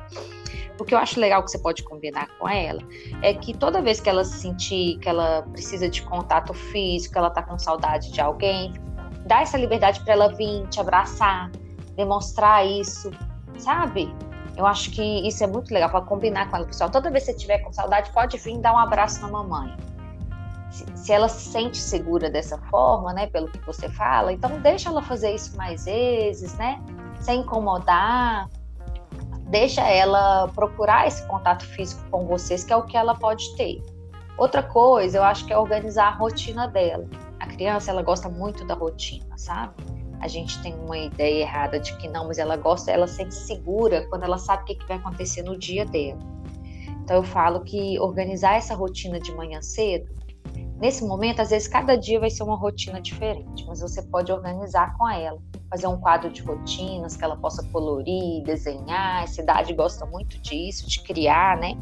O 0.79 0.85
que 0.85 0.95
eu 0.95 0.99
acho 0.99 1.19
legal 1.19 1.43
que 1.43 1.51
você 1.51 1.59
pode 1.59 1.83
combinar 1.83 2.29
com 2.39 2.49
ela 2.49 2.81
é 3.21 3.35
que 3.35 3.53
toda 3.53 3.83
vez 3.83 4.01
que 4.01 4.09
ela 4.09 4.23
se 4.23 4.39
sentir 4.39 4.97
que 4.99 5.09
ela 5.09 5.43
precisa 5.43 5.89
de 5.89 6.03
contato 6.03 6.55
físico, 6.55 7.19
ela 7.19 7.27
está 7.27 7.43
com 7.43 7.59
saudade 7.59 8.13
de 8.13 8.21
alguém, 8.21 8.73
dá 9.27 9.41
essa 9.41 9.59
liberdade 9.59 9.99
para 10.05 10.13
ela 10.13 10.29
vir 10.29 10.69
te 10.69 10.79
abraçar, 10.79 11.51
demonstrar 11.97 12.65
isso, 12.65 13.11
sabe? 13.59 14.09
Eu 14.59 14.67
acho 14.67 14.91
que 14.91 15.01
isso 15.01 15.45
é 15.45 15.47
muito 15.47 15.73
legal 15.73 15.89
para 15.89 16.01
combinar 16.01 16.51
com 16.51 16.57
ela, 16.57 16.67
pessoal. 16.67 16.91
Toda 16.91 17.13
vez 17.13 17.25
que 17.25 17.31
você 17.31 17.39
tiver 17.39 17.59
com 17.59 17.73
saudade, 17.73 18.11
pode 18.11 18.37
vir 18.39 18.59
dar 18.59 18.75
um 18.75 18.79
abraço 18.79 19.23
na 19.23 19.29
mamãe. 19.29 19.73
se, 20.97 21.13
ela 21.13 21.29
se 21.29 21.49
sente 21.49 21.79
segura 21.79 22.29
dessa 22.29 22.59
forma, 22.63 23.13
né, 23.13 23.29
pelo 23.29 23.47
que 23.47 23.65
você 23.65 23.89
fala, 23.89 24.33
então 24.33 24.61
deixa 24.61 24.89
ela 24.89 25.01
fazer 25.01 25.31
isso 25.31 25.57
mais 25.57 25.85
vezes, 25.85 26.55
né, 26.55 26.83
sem 27.21 27.41
incomodar, 27.41 28.51
deixa 29.45 29.81
ela 29.83 30.49
procurar 30.49 31.07
esse 31.07 31.25
contato 31.27 31.65
físico 31.65 32.03
com 32.11 32.27
vocês, 32.27 32.65
que 32.65 32.73
é 32.73 32.77
o 32.77 32.83
que 32.83 32.97
ela 32.97 33.15
pode 33.15 33.57
ter. 33.57 33.81
Outra 34.37 34.63
coisa, 34.63 35.19
eu 35.19 35.23
acho 35.23 35.47
que 35.47 35.53
é 35.53 35.59
organizar 35.59 36.09
a 36.09 36.17
rotina 36.17 36.67
dela. 36.67 37.07
A 37.39 37.47
criança, 37.47 37.91
ela 37.91 38.03
gosta 38.03 38.29
muito 38.29 38.65
da 38.65 38.75
rotina, 38.75 39.39
sabe? 39.39 39.73
A 40.21 40.29
gente 40.29 40.61
tem 40.63 40.75
uma 40.75 40.99
ideia 40.99 41.43
errada 41.43 41.79
de 41.79 41.97
que 41.97 42.09
não, 42.09 42.27
mas 42.27 42.39
ela 42.39 42.57
gosta, 42.57 42.91
ela 42.91 43.07
sente 43.07 43.35
segura 43.35 44.07
quando 44.09 44.25
ela 44.25 44.39
sabe 44.39 44.63
o 44.63 44.67
que, 44.67 44.75
que 44.75 44.87
vai 44.87 44.97
acontecer 44.97 45.43
no 45.43 45.57
dia 45.57 45.85
dela. 45.85 46.19
Então 47.03 47.17
eu 47.17 47.23
falo 47.23 47.61
que 47.61 47.99
organizar 48.01 48.57
essa 48.57 48.75
rotina 48.75 49.19
de 49.19 49.33
manhã 49.33 49.63
cedo, 49.63 50.13
nesse 50.79 51.05
momento, 51.05 51.41
às 51.41 51.51
vezes 51.51 51.69
cada 51.69 51.97
dia 51.97 52.21
vai 52.21 52.31
ser 52.31 52.43
uma 52.43 52.57
rotina 52.57 53.01
diferente, 53.01 53.65
mas 53.67 53.81
você 53.81 54.03
pode 54.03 54.33
organizar 54.33 54.97
com 54.97 55.09
ela, 55.09 55.39
fazer 55.71 55.87
um 55.87 55.99
quadro 55.99 56.31
de 56.31 56.43
rotinas 56.43 57.17
que 57.17 57.25
ela 57.25 57.37
possa 57.37 57.63
colorir, 57.71 58.43
desenhar. 58.45 59.23
A 59.23 59.27
cidade 59.27 59.73
gosta 59.75 60.07
muito 60.07 60.39
disso, 60.41 60.89
de 60.89 61.03
criar, 61.03 61.59
né? 61.59 61.73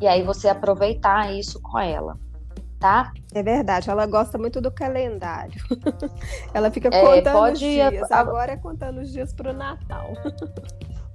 E 0.00 0.06
aí 0.06 0.22
você 0.22 0.48
aproveitar 0.48 1.32
isso 1.32 1.60
com 1.62 1.78
ela, 1.78 2.18
tá? 2.84 3.14
É 3.34 3.42
verdade, 3.42 3.88
ela 3.88 4.04
gosta 4.04 4.36
muito 4.36 4.60
do 4.60 4.70
calendário. 4.70 5.58
ela 6.52 6.70
fica 6.70 6.90
é, 6.92 7.00
contando 7.00 7.52
os 7.54 7.58
dias. 7.58 8.12
Agora 8.12 8.52
é 8.52 8.56
contando 8.58 9.00
os 9.00 9.10
dias 9.10 9.32
para 9.32 9.52
o 9.52 9.54
Natal. 9.54 10.12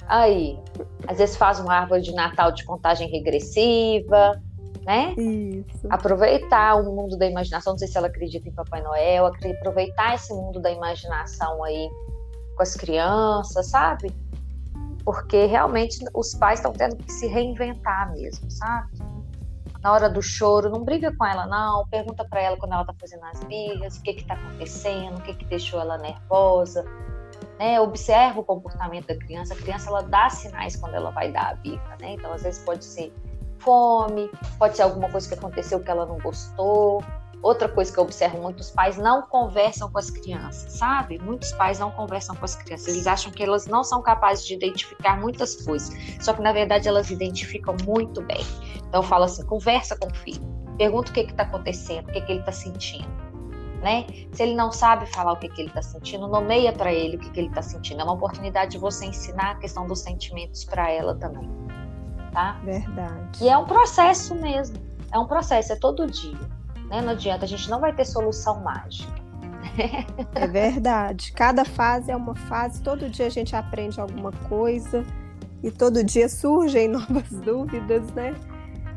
Aí, 0.08 0.60
às 1.08 1.20
vezes 1.20 1.36
faz 1.38 1.60
uma 1.60 1.76
árvore 1.76 2.02
de 2.02 2.12
Natal 2.12 2.52
de 2.52 2.66
contagem 2.66 3.08
regressiva, 3.08 4.42
né? 4.84 5.14
Isso. 5.16 5.86
Aproveitar 5.92 6.74
o 6.82 6.92
mundo 6.92 7.16
da 7.16 7.28
imaginação, 7.28 7.74
não 7.74 7.78
sei 7.78 7.88
se 7.88 7.96
ela 7.96 8.08
acredita 8.08 8.50
em 8.50 8.52
Papai 8.52 8.82
Noel, 8.82 9.28
aproveitar 9.28 10.16
esse 10.16 10.34
mundo 10.34 10.60
da 10.60 10.72
imaginação 10.72 11.64
aí 11.64 11.88
com 12.56 12.64
as 12.64 12.76
crianças, 12.76 13.68
sabe? 13.68 14.12
Porque 15.06 15.46
realmente 15.46 16.04
os 16.16 16.34
pais 16.34 16.58
estão 16.58 16.74
tendo 16.74 16.96
que 16.96 17.12
se 17.12 17.28
reinventar 17.28 18.12
mesmo, 18.12 18.50
sabe? 18.50 19.19
Na 19.82 19.94
hora 19.94 20.10
do 20.10 20.22
choro, 20.22 20.70
não 20.70 20.84
briga 20.84 21.16
com 21.16 21.26
ela, 21.26 21.46
não. 21.46 21.88
Pergunta 21.88 22.26
para 22.26 22.42
ela 22.42 22.58
quando 22.58 22.74
ela 22.74 22.86
tá 22.86 22.94
fazendo 23.00 23.24
as 23.26 23.44
birras, 23.46 23.98
o 23.98 24.02
que 24.04 24.14
que 24.14 24.26
tá 24.26 24.34
acontecendo, 24.34 25.18
o 25.18 25.22
que 25.22 25.34
que 25.34 25.46
deixou 25.46 25.80
ela 25.80 25.98
nervosa 25.98 26.86
né? 27.60 27.80
Observa 27.80 28.40
o 28.40 28.44
comportamento 28.44 29.08
da 29.08 29.16
criança. 29.16 29.54
A 29.54 29.58
criança 29.58 29.90
ela 29.90 30.02
dá 30.02 30.30
sinais 30.30 30.78
quando 30.78 30.96
ela 30.96 31.12
vai 31.12 31.32
dar 31.32 31.52
a 31.52 31.56
birra, 31.56 31.98
né? 32.00 32.14
Então 32.14 32.32
às 32.32 32.42
vezes 32.42 32.64
pode 32.64 32.86
ser 32.86 33.14
fome, 33.60 34.32
pode 34.58 34.78
ser 34.78 34.84
alguma 34.84 35.12
coisa 35.12 35.28
que 35.28 35.34
aconteceu 35.34 35.82
que 35.82 35.92
ela 35.92 36.06
não 36.06 36.18
gostou. 36.20 37.04
Outra 37.41 37.69
coisa 37.69 37.91
que 37.91 37.98
eu 37.98 38.03
observo, 38.03 38.41
muitos 38.41 38.69
pais 38.69 38.98
não 38.98 39.22
conversam 39.22 39.89
com 39.89 39.98
as 39.98 40.10
crianças, 40.10 40.74
sabe? 40.74 41.17
Muitos 41.19 41.51
pais 41.53 41.79
não 41.79 41.89
conversam 41.91 42.36
com 42.36 42.43
as 42.43 42.55
crianças. 42.55 42.89
Eles 42.89 43.08
acham 43.08 43.31
que 43.31 43.41
elas 43.41 43.65
não 43.65 43.84
são 43.84 44.01
capazes 44.01 44.46
de 44.46 44.53
identificar 44.55 45.19
muitas 45.19 45.55
coisas. 45.63 45.89
Só 46.19 46.34
que, 46.34 46.41
na 46.41 46.51
verdade, 46.51 46.88
elas 46.88 47.10
identificam 47.10 47.75
muito 47.86 48.22
bem. 48.22 48.46
Então, 48.88 49.01
eu 49.01 49.03
falo 49.03 49.24
assim, 49.24 49.46
conversa 49.46 49.96
com 49.98 50.08
o 50.08 50.13
filho. 50.15 50.41
Pergunta 50.77 51.12
o 51.12 51.13
que 51.13 51.22
está 51.22 51.43
acontecendo, 51.43 52.10
o 52.10 52.12
que, 52.12 52.22
que 52.22 52.31
ele 52.31 52.39
está 52.39 52.51
sentindo 52.51 53.29
né? 53.81 54.05
Se 54.31 54.43
ele 54.43 54.55
não 54.55 54.72
sabe 54.72 55.05
falar 55.08 55.34
o 55.34 55.38
que, 55.38 55.50
que 55.50 55.62
ele 55.62 55.69
está 55.69 55.81
sentindo, 55.81 56.27
nomeia 56.27 56.74
para 56.74 56.93
ele 56.93 57.15
o 57.15 57.19
que, 57.19 57.29
que 57.29 57.39
ele 57.39 57.48
está 57.48 57.62
sentindo. 57.62 58.01
É 58.01 58.03
uma 58.03 58.13
oportunidade 58.13 58.72
de 58.72 58.77
você 58.77 59.05
ensinar 59.05 59.51
a 59.51 59.55
questão 59.55 59.88
dos 59.88 60.00
sentimentos 60.00 60.65
para 60.65 60.89
ela 60.91 61.15
também, 61.15 61.50
tá? 62.31 62.60
Verdade. 62.63 63.43
E 63.43 63.50
é 63.50 63.58
um 63.58 63.65
processo 63.65 64.36
mesmo. 64.36 64.77
É 65.12 65.17
um 65.17 65.25
processo, 65.25 65.74
é 65.74 65.75
todo 65.75 66.05
dia. 66.05 66.59
Né? 66.89 67.01
Não 67.01 67.12
adianta, 67.12 67.46
a 67.46 67.48
gente 67.48 67.69
não 67.69 67.79
vai 67.79 67.93
ter 67.93 68.05
solução 68.05 68.62
mágica. 68.62 69.19
É 70.36 70.48
verdade. 70.48 71.31
Cada 71.31 71.63
fase 71.63 72.12
é 72.12 72.15
uma 72.15 72.36
fase, 72.36 72.81
todo 72.81 73.10
dia 73.10 73.28
a 73.28 73.30
gente 73.30 73.56
aprende 73.56 73.99
alguma 73.99 74.32
coisa 74.32 75.06
e 75.63 75.71
todo 75.71 76.04
dia 76.04 76.28
surgem 76.28 76.88
novas 76.89 77.30
dúvidas, 77.30 78.04
né? 78.13 78.36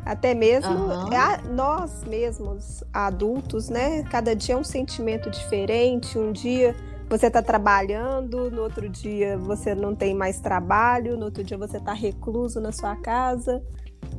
Até 0.04 0.34
mesmo 0.34 0.72
uhum. 0.72 1.10
nós 1.54 2.02
mesmos, 2.04 2.82
adultos, 2.92 3.68
né? 3.68 4.02
Cada 4.04 4.34
dia 4.34 4.56
é 4.56 4.58
um 4.58 4.64
sentimento 4.64 5.30
diferente. 5.30 6.18
Um 6.18 6.32
dia 6.32 6.74
você 7.08 7.26
está 7.26 7.42
trabalhando, 7.42 8.50
no 8.50 8.62
outro 8.62 8.88
dia 8.88 9.36
você 9.38 9.74
não 9.74 9.94
tem 9.94 10.14
mais 10.14 10.40
trabalho, 10.40 11.16
no 11.16 11.26
outro 11.26 11.44
dia 11.44 11.56
você 11.58 11.76
está 11.76 11.92
recluso 11.92 12.60
na 12.60 12.72
sua 12.72 12.96
casa, 12.96 13.62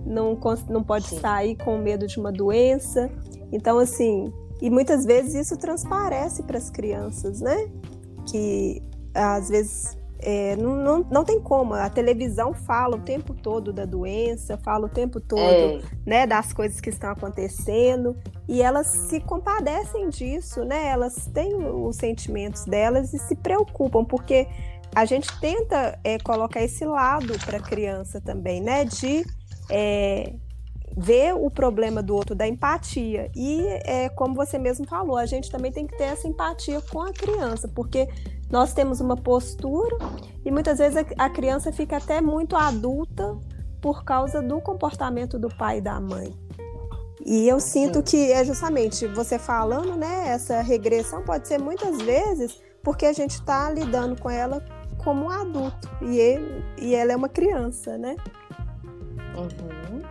não, 0.05 0.37
não 0.69 0.83
pode 0.83 1.07
Sim. 1.07 1.19
sair 1.19 1.55
com 1.57 1.77
medo 1.77 2.07
de 2.07 2.19
uma 2.19 2.31
doença. 2.31 3.09
Então, 3.51 3.77
assim, 3.79 4.31
e 4.61 4.69
muitas 4.69 5.05
vezes 5.05 5.35
isso 5.35 5.57
transparece 5.57 6.43
para 6.43 6.57
as 6.57 6.69
crianças, 6.69 7.41
né? 7.41 7.69
Que 8.29 8.81
às 9.13 9.49
vezes 9.49 9.97
é, 10.25 10.55
não, 10.55 10.75
não, 10.75 11.05
não 11.11 11.23
tem 11.25 11.39
como. 11.39 11.73
A 11.73 11.89
televisão 11.89 12.53
fala 12.53 12.95
o 12.95 13.01
tempo 13.01 13.33
todo 13.33 13.73
da 13.73 13.85
doença, 13.85 14.57
fala 14.57 14.85
o 14.85 14.89
tempo 14.89 15.19
todo 15.19 15.41
é. 15.41 15.81
né, 16.05 16.25
das 16.25 16.53
coisas 16.53 16.79
que 16.79 16.89
estão 16.89 17.11
acontecendo. 17.11 18.15
E 18.47 18.61
elas 18.61 18.87
se 18.87 19.19
compadecem 19.19 20.09
disso, 20.09 20.63
né? 20.63 20.87
Elas 20.87 21.27
têm 21.33 21.55
os 21.55 21.97
sentimentos 21.97 22.65
delas 22.65 23.13
e 23.13 23.19
se 23.19 23.35
preocupam, 23.35 24.05
porque 24.05 24.47
a 24.95 25.05
gente 25.05 25.27
tenta 25.39 25.99
é, 26.03 26.17
colocar 26.19 26.61
esse 26.61 26.85
lado 26.85 27.33
para 27.45 27.57
a 27.57 27.61
criança 27.61 28.21
também, 28.21 28.61
né? 28.61 28.85
De 28.85 29.25
é, 29.69 30.33
ver 30.95 31.33
o 31.33 31.49
problema 31.49 32.01
do 32.01 32.15
outro, 32.15 32.35
da 32.35 32.47
empatia. 32.47 33.31
E 33.35 33.65
é, 33.83 34.09
como 34.09 34.35
você 34.35 34.57
mesmo 34.57 34.85
falou, 34.87 35.17
a 35.17 35.25
gente 35.25 35.49
também 35.51 35.71
tem 35.71 35.87
que 35.87 35.97
ter 35.97 36.05
essa 36.05 36.27
empatia 36.27 36.81
com 36.81 37.01
a 37.01 37.11
criança, 37.11 37.67
porque 37.67 38.07
nós 38.49 38.73
temos 38.73 39.01
uma 39.01 39.15
postura 39.15 39.97
e 40.45 40.51
muitas 40.51 40.77
vezes 40.77 41.03
a 41.17 41.29
criança 41.29 41.71
fica 41.71 41.97
até 41.97 42.21
muito 42.21 42.55
adulta 42.55 43.37
por 43.81 44.03
causa 44.03 44.41
do 44.41 44.61
comportamento 44.61 45.39
do 45.39 45.49
pai 45.49 45.79
e 45.79 45.81
da 45.81 45.99
mãe. 45.99 46.33
E 47.25 47.47
eu 47.47 47.59
sinto 47.59 48.03
que 48.03 48.31
é 48.31 48.43
justamente 48.43 49.07
você 49.07 49.39
falando, 49.39 49.95
né? 49.95 50.27
Essa 50.27 50.61
regressão 50.61 51.23
pode 51.23 51.47
ser 51.47 51.57
muitas 51.57 52.01
vezes 52.01 52.61
porque 52.83 53.05
a 53.05 53.13
gente 53.13 53.31
está 53.31 53.69
lidando 53.71 54.19
com 54.21 54.29
ela 54.29 54.63
como 55.03 55.25
um 55.25 55.29
adulto 55.29 55.89
e, 56.01 56.17
ele, 56.17 56.63
e 56.77 56.93
ela 56.93 57.13
é 57.13 57.15
uma 57.15 57.29
criança, 57.29 57.97
né? 57.97 58.15
Uhum. 59.35 60.01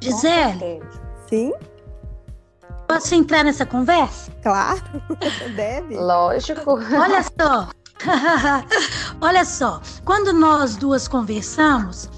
Gisele? 0.00 0.82
Sim? 1.28 1.52
Posso 2.86 3.14
entrar 3.14 3.44
nessa 3.44 3.64
conversa? 3.64 4.30
Claro, 4.42 4.82
deve. 5.56 5.96
Lógico. 5.96 6.72
Olha 6.72 7.22
só. 7.22 7.68
Olha 9.20 9.44
só, 9.44 9.80
quando 10.04 10.32
nós 10.32 10.76
duas 10.76 11.08
conversamos, 11.08 12.10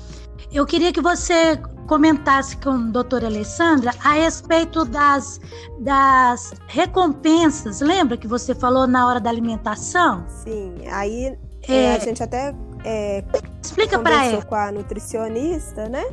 eu 0.53 0.67
queria 0.67 0.93
que 0.93 1.01
você 1.01 1.57
comentasse 1.87 2.57
com 2.57 2.71
a 2.71 2.77
doutora 2.77 3.27
Alessandra 3.27 3.93
a 4.03 4.13
respeito 4.13 4.85
das, 4.85 5.41
das 5.81 6.53
recompensas. 6.67 7.81
Lembra 7.81 8.17
que 8.17 8.27
você 8.27 8.55
falou 8.55 8.87
na 8.87 9.07
hora 9.07 9.21
da 9.21 9.31
alimentação? 9.31 10.25
Sim, 10.29 10.75
aí 10.91 11.39
é, 11.69 11.95
a 11.95 11.99
gente 11.99 12.23
até 12.23 12.55
é, 12.87 13.25
explica 13.61 13.99
para 13.99 14.27
ela 14.27 14.45
com 14.45 14.55
a 14.55 14.71
nutricionista, 14.71 15.89
né? 15.89 16.05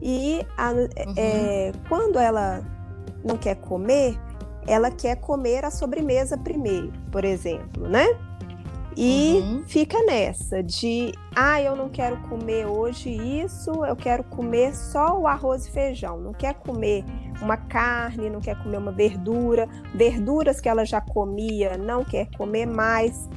E 0.00 0.40
a, 0.56 0.72
uhum. 0.72 0.88
é, 1.16 1.72
quando 1.86 2.18
ela 2.18 2.62
não 3.22 3.36
quer 3.36 3.56
comer, 3.56 4.18
ela 4.66 4.90
quer 4.90 5.16
comer 5.16 5.66
a 5.66 5.70
sobremesa 5.70 6.38
primeiro, 6.38 6.92
por 7.12 7.26
exemplo, 7.26 7.86
né? 7.88 8.06
E 8.96 9.38
uhum. 9.40 9.62
fica 9.66 10.02
nessa 10.04 10.62
de, 10.62 11.12
ah, 11.36 11.60
eu 11.60 11.76
não 11.76 11.88
quero 11.88 12.16
comer 12.22 12.66
hoje 12.66 13.10
isso, 13.10 13.70
eu 13.84 13.94
quero 13.94 14.24
comer 14.24 14.74
só 14.74 15.20
o 15.20 15.26
arroz 15.26 15.66
e 15.66 15.70
feijão. 15.70 16.18
Não 16.18 16.32
quer 16.32 16.54
comer 16.54 17.04
uma 17.40 17.56
carne, 17.56 18.30
não 18.30 18.40
quer 18.40 18.60
comer 18.60 18.78
uma 18.78 18.90
verdura, 18.90 19.68
verduras 19.94 20.60
que 20.60 20.68
ela 20.68 20.84
já 20.84 21.00
comia, 21.00 21.76
não 21.76 22.02
quer 22.02 22.28
comer 22.36 22.66
mais. 22.66 23.28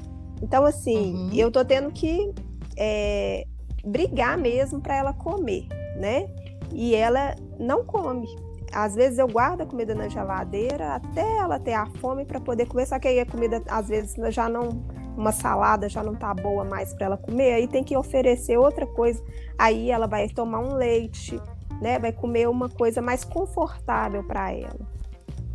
Então, 0.42 0.66
assim, 0.66 1.14
uhum. 1.14 1.30
eu 1.34 1.52
tô 1.52 1.64
tendo 1.64 1.92
que 1.92 2.34
é, 2.82 3.46
brigar 3.86 4.38
mesmo 4.38 4.82
para 4.82 4.96
ela 4.96 5.14
comer, 5.14 5.68
né? 5.96 6.28
E 6.74 6.96
ela 6.96 7.36
não 7.60 7.86
come 7.86 8.28
às 8.74 8.96
vezes 8.96 9.20
eu 9.20 9.28
guardo 9.28 9.62
a 9.62 9.66
comida 9.66 9.94
na 9.94 10.08
geladeira 10.08 10.96
até 10.96 11.38
ela 11.38 11.60
ter 11.60 11.74
a 11.74 11.86
fome 11.86 12.26
para 12.26 12.40
poder 12.40 12.66
comer, 12.68 12.86
só 12.86 12.98
que 12.98 13.08
aí 13.08 13.20
a 13.20 13.26
comida 13.26 13.62
às 13.68 13.90
vezes 13.90 14.16
já 14.34 14.48
não 14.48 14.70
uma 15.18 15.34
salada 15.34 15.90
já 15.90 16.02
não 16.02 16.16
tá 16.16 16.34
boa 16.34 16.64
mais 16.64 16.94
para 16.94 17.08
ela 17.08 17.18
comer, 17.18 17.54
aí 17.54 17.68
tem 17.68 17.84
que 17.84 17.98
oferecer 17.98 18.58
outra 18.58 18.88
coisa. 18.88 19.22
Aí 19.58 19.92
ela 19.92 20.08
vai 20.08 20.30
tomar 20.30 20.60
um 20.60 20.74
leite, 20.74 21.40
né? 21.82 22.00
Vai 22.00 22.14
comer 22.14 22.48
uma 22.48 22.70
coisa 22.70 23.02
mais 23.02 23.26
confortável 23.26 24.24
para 24.24 24.54
ela. 24.54 24.80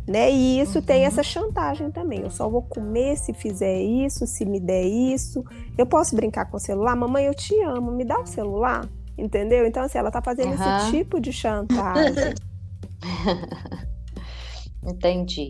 Né? 0.07 0.31
E 0.31 0.61
isso 0.61 0.79
uhum. 0.79 0.85
tem 0.85 1.03
essa 1.03 1.21
chantagem 1.21 1.91
também. 1.91 2.21
Eu 2.21 2.29
só 2.29 2.47
vou 2.47 2.61
comer 2.61 3.17
se 3.17 3.33
fizer 3.33 3.81
isso, 3.81 4.25
se 4.25 4.45
me 4.45 4.57
der 4.57 4.85
isso. 4.85 5.43
Eu 5.77 5.85
posso 5.85 6.15
brincar 6.15 6.45
com 6.45 6.55
o 6.55 6.59
celular, 6.59 6.95
mamãe, 6.95 7.25
eu 7.25 7.35
te 7.35 7.53
amo, 7.63 7.91
me 7.91 8.05
dá 8.05 8.17
o 8.17 8.25
celular, 8.25 8.87
entendeu? 9.17 9.67
Então 9.67 9.83
assim, 9.83 9.97
ela 9.97 10.09
tá 10.09 10.21
fazendo 10.21 10.57
uhum. 10.57 10.77
esse 10.77 10.91
tipo 10.91 11.19
de 11.19 11.33
chantagem. 11.33 12.33
Entendi. 14.81 15.49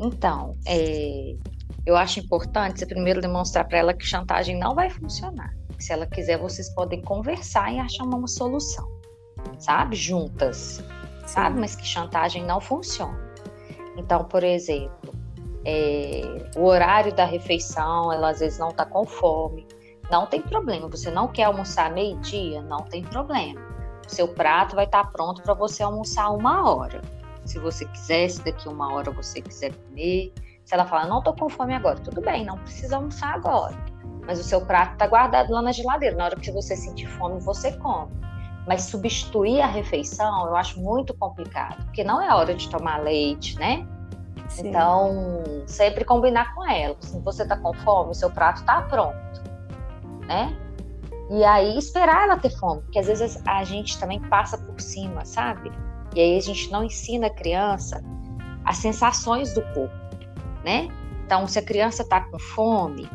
Então, 0.00 0.56
é, 0.66 1.36
eu 1.84 1.94
acho 1.96 2.20
importante 2.20 2.78
você 2.78 2.86
primeiro 2.86 3.20
demonstrar 3.20 3.66
para 3.68 3.78
ela 3.78 3.94
que 3.94 4.04
chantagem 4.04 4.58
não 4.58 4.74
vai 4.74 4.88
funcionar. 4.88 5.54
Se 5.78 5.92
ela 5.92 6.06
quiser, 6.06 6.38
vocês 6.38 6.70
podem 6.74 7.02
conversar 7.02 7.70
e 7.72 7.78
achar 7.78 8.04
uma 8.04 8.26
solução, 8.26 8.86
sabe? 9.58 9.94
Juntas, 9.94 10.56
Sim. 10.56 10.84
sabe? 11.26 11.60
Mas 11.60 11.76
que 11.76 11.86
chantagem 11.86 12.44
não 12.46 12.60
funciona. 12.60 13.25
Então, 13.96 14.24
por 14.24 14.44
exemplo, 14.44 15.14
é, 15.64 16.50
o 16.56 16.64
horário 16.64 17.14
da 17.14 17.24
refeição, 17.24 18.12
ela 18.12 18.30
às 18.30 18.40
vezes 18.40 18.58
não 18.58 18.68
está 18.68 18.84
com 18.84 19.04
fome, 19.04 19.66
não 20.10 20.26
tem 20.26 20.40
problema. 20.40 20.88
Você 20.88 21.10
não 21.10 21.28
quer 21.28 21.44
almoçar 21.44 21.92
meio-dia? 21.92 22.62
Não 22.62 22.78
tem 22.78 23.02
problema. 23.02 23.60
O 24.06 24.10
seu 24.10 24.28
prato 24.28 24.76
vai 24.76 24.84
estar 24.84 25.04
tá 25.04 25.10
pronto 25.10 25.42
para 25.42 25.54
você 25.54 25.82
almoçar 25.82 26.30
uma 26.30 26.70
hora. 26.70 27.02
Se 27.44 27.58
você 27.58 27.84
quiser, 27.86 28.28
se 28.28 28.42
daqui 28.44 28.68
uma 28.68 28.92
hora 28.92 29.10
você 29.10 29.40
quiser 29.40 29.72
comer. 29.74 30.32
Se 30.64 30.74
ela 30.74 30.84
falar, 30.84 31.06
não 31.06 31.18
estou 31.18 31.34
com 31.34 31.48
fome 31.48 31.74
agora, 31.74 31.96
tudo 31.98 32.20
bem, 32.20 32.44
não 32.44 32.58
precisa 32.58 32.96
almoçar 32.96 33.34
agora. 33.34 33.76
Mas 34.26 34.40
o 34.40 34.44
seu 34.44 34.60
prato 34.60 34.94
está 34.94 35.06
guardado 35.06 35.52
lá 35.52 35.62
na 35.62 35.70
geladeira. 35.70 36.16
Na 36.16 36.24
hora 36.24 36.36
que 36.36 36.50
você 36.50 36.76
sentir 36.76 37.06
fome, 37.06 37.40
você 37.40 37.72
come. 37.78 38.10
Mas 38.66 38.82
substituir 38.82 39.60
a 39.60 39.66
refeição 39.66 40.46
eu 40.46 40.56
acho 40.56 40.80
muito 40.80 41.14
complicado, 41.14 41.84
porque 41.84 42.02
não 42.02 42.20
é 42.20 42.34
hora 42.34 42.54
de 42.54 42.68
tomar 42.68 42.98
leite, 42.98 43.56
né? 43.58 43.86
Sim. 44.48 44.68
Então, 44.68 45.42
sempre 45.66 46.04
combinar 46.04 46.54
com 46.54 46.68
ela. 46.68 46.96
Se 47.00 47.18
você 47.20 47.42
está 47.42 47.56
com 47.56 47.72
fome, 47.72 48.10
o 48.10 48.14
seu 48.14 48.30
prato 48.30 48.60
está 48.60 48.82
pronto, 48.82 49.16
né? 50.26 50.56
E 51.30 51.44
aí 51.44 51.76
esperar 51.76 52.24
ela 52.24 52.36
ter 52.36 52.50
fome, 52.50 52.82
porque 52.82 52.98
às 52.98 53.06
vezes 53.06 53.40
a 53.46 53.64
gente 53.64 53.98
também 53.98 54.20
passa 54.20 54.56
por 54.56 54.80
cima, 54.80 55.24
sabe? 55.24 55.72
E 56.14 56.20
aí 56.20 56.36
a 56.36 56.40
gente 56.40 56.70
não 56.70 56.84
ensina 56.84 57.26
a 57.26 57.30
criança 57.30 58.02
as 58.66 58.78
sensações 58.78 59.54
do 59.54 59.62
corpo, 59.72 59.94
né? 60.64 60.88
Então, 61.24 61.46
se 61.46 61.58
a 61.58 61.62
criança 61.62 62.02
está 62.02 62.20
com 62.20 62.38
fome, 62.38 63.08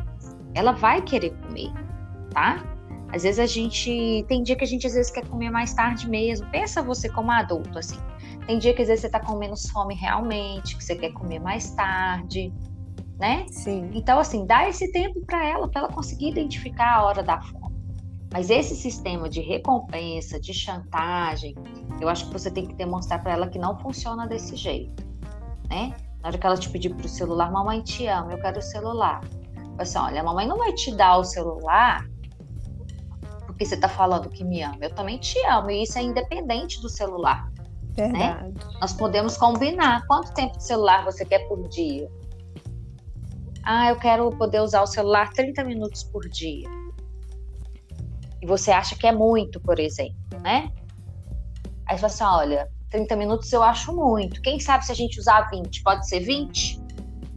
ela 0.54 0.72
vai 0.72 1.02
querer 1.02 1.30
comer, 1.42 1.70
tá? 2.30 2.62
Às 3.12 3.24
vezes 3.24 3.38
a 3.38 3.46
gente 3.46 4.24
tem 4.26 4.42
dia 4.42 4.56
que 4.56 4.64
a 4.64 4.66
gente 4.66 4.86
às 4.86 4.94
vezes 4.94 5.12
quer 5.12 5.26
comer 5.28 5.50
mais 5.50 5.74
tarde 5.74 6.08
mesmo. 6.08 6.50
Pensa 6.50 6.82
você 6.82 7.10
como 7.10 7.30
adulto 7.30 7.78
assim. 7.78 7.98
Tem 8.46 8.58
dia 8.58 8.72
que 8.72 8.80
às 8.80 8.88
vezes 8.88 9.02
você 9.02 9.06
está 9.08 9.20
com 9.20 9.36
menos 9.36 9.68
fome 9.68 9.94
realmente, 9.94 10.76
que 10.76 10.82
você 10.82 10.96
quer 10.96 11.12
comer 11.12 11.38
mais 11.38 11.70
tarde, 11.72 12.52
né? 13.20 13.44
Sim. 13.48 13.90
Então 13.92 14.18
assim, 14.18 14.46
dá 14.46 14.66
esse 14.66 14.90
tempo 14.90 15.20
para 15.26 15.46
ela, 15.46 15.68
para 15.68 15.82
ela 15.82 15.92
conseguir 15.92 16.30
identificar 16.30 16.96
a 16.96 17.04
hora 17.04 17.22
da 17.22 17.38
fome. 17.40 17.76
Mas 18.32 18.48
esse 18.48 18.74
sistema 18.74 19.28
de 19.28 19.42
recompensa, 19.42 20.40
de 20.40 20.54
chantagem, 20.54 21.54
eu 22.00 22.08
acho 22.08 22.26
que 22.26 22.32
você 22.32 22.50
tem 22.50 22.66
que 22.66 22.74
demonstrar 22.74 23.22
para 23.22 23.32
ela 23.32 23.46
que 23.46 23.58
não 23.58 23.78
funciona 23.78 24.26
desse 24.26 24.56
jeito, 24.56 25.06
né? 25.68 25.94
Na 26.22 26.28
hora 26.28 26.38
que 26.38 26.46
ela 26.46 26.56
te 26.56 26.70
pedir 26.70 26.94
para 26.94 27.04
o 27.04 27.08
celular, 27.08 27.52
mamãe 27.52 27.82
te 27.82 28.06
ama, 28.06 28.32
eu 28.32 28.38
quero 28.38 28.58
o 28.58 28.62
celular. 28.62 29.20
Assim, 29.78 29.98
olha, 29.98 30.22
a 30.22 30.24
mamãe 30.24 30.46
não 30.46 30.56
vai 30.56 30.72
te 30.72 30.94
dar 30.96 31.18
o 31.18 31.24
celular 31.24 32.06
porque 33.62 33.66
você 33.66 33.74
está 33.76 33.88
falando 33.88 34.28
que 34.28 34.44
me 34.44 34.62
ama. 34.62 34.78
Eu 34.80 34.94
também 34.94 35.18
te 35.18 35.38
amo 35.46 35.70
e 35.70 35.82
isso 35.82 35.98
é 35.98 36.02
independente 36.02 36.80
do 36.80 36.88
celular. 36.88 37.50
Né? 37.96 38.08
Verdade. 38.08 38.48
Né? 38.48 38.54
Nós 38.80 38.92
podemos 38.92 39.36
combinar. 39.36 40.04
Quanto 40.06 40.32
tempo 40.34 40.56
de 40.56 40.64
celular 40.64 41.04
você 41.04 41.24
quer 41.24 41.46
por 41.48 41.68
dia? 41.68 42.10
Ah, 43.62 43.90
eu 43.90 43.96
quero 43.96 44.30
poder 44.32 44.60
usar 44.60 44.82
o 44.82 44.86
celular 44.86 45.32
30 45.32 45.62
minutos 45.64 46.02
por 46.02 46.28
dia. 46.28 46.68
E 48.40 48.46
você 48.46 48.72
acha 48.72 48.96
que 48.96 49.06
é 49.06 49.12
muito, 49.12 49.60
por 49.60 49.78
exemplo, 49.78 50.40
né? 50.40 50.68
Aí 51.86 51.96
você 51.96 52.00
fala 52.00 52.06
assim: 52.06 52.24
olha, 52.24 52.68
30 52.90 53.14
minutos 53.14 53.52
eu 53.52 53.62
acho 53.62 53.94
muito. 53.94 54.42
Quem 54.42 54.58
sabe 54.58 54.84
se 54.84 54.90
a 54.90 54.94
gente 54.96 55.20
usar 55.20 55.48
20? 55.50 55.82
Pode 55.82 56.08
ser 56.08 56.20
20? 56.20 56.80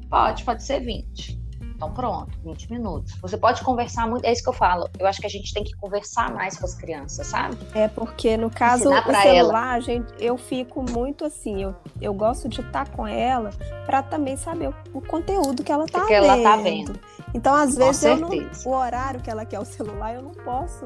Pode, 0.09 0.43
pode 0.43 0.63
ser 0.63 0.79
20. 0.79 1.39
Então, 1.86 1.91
pronto, 1.93 2.32
20 2.43 2.71
minutos. 2.71 3.13
Você 3.21 3.38
pode 3.38 3.62
conversar 3.63 4.08
muito, 4.08 4.26
é 4.26 4.32
isso 4.32 4.41
que 4.41 4.50
eu 4.50 4.54
falo. 4.54 4.89
Eu 4.98 5.06
acho 5.06 5.19
que 5.19 5.28
a 5.28 5.30
gente 5.30 5.54
tem 5.54 5.63
que 5.63 5.76
conversar 5.76 6.34
mais 6.34 6.58
com 6.58 6.65
as 6.65 6.74
crianças, 6.74 7.28
sabe? 7.28 7.58
É, 7.74 7.88
porque 7.88 8.36
no 8.38 8.50
caso 8.50 8.89
do 8.89 9.13
celular, 9.21 9.82
gente, 9.82 10.12
eu 10.19 10.38
fico 10.38 10.82
muito 10.82 11.26
assim, 11.26 11.62
eu, 11.62 11.76
eu 12.02 12.13
gosto 12.13 12.50
de 12.50 12.62
estar 12.62 12.89
com 12.89 13.06
ela 13.06 13.52
para 13.86 14.02
também 14.02 14.36
saber 14.36 14.69
o, 14.69 14.98
o, 14.98 15.02
conteúdo 15.02 15.63
que 15.63 15.71
ela 15.71 15.86
está 15.86 16.06
vendo. 16.06 16.12
ela 16.12 16.41
tá 16.41 16.56
vendo. 16.58 17.00
Então, 17.34 17.54
às 17.54 17.76
vezes, 17.76 18.19
não, 18.19 18.30
o 18.65 18.76
horário 18.76 19.21
que 19.21 19.30
ela 19.30 19.45
quer 19.45 19.60
o 19.60 19.65
celular, 19.65 20.15
eu 20.15 20.21
não 20.21 20.32
posso 20.32 20.86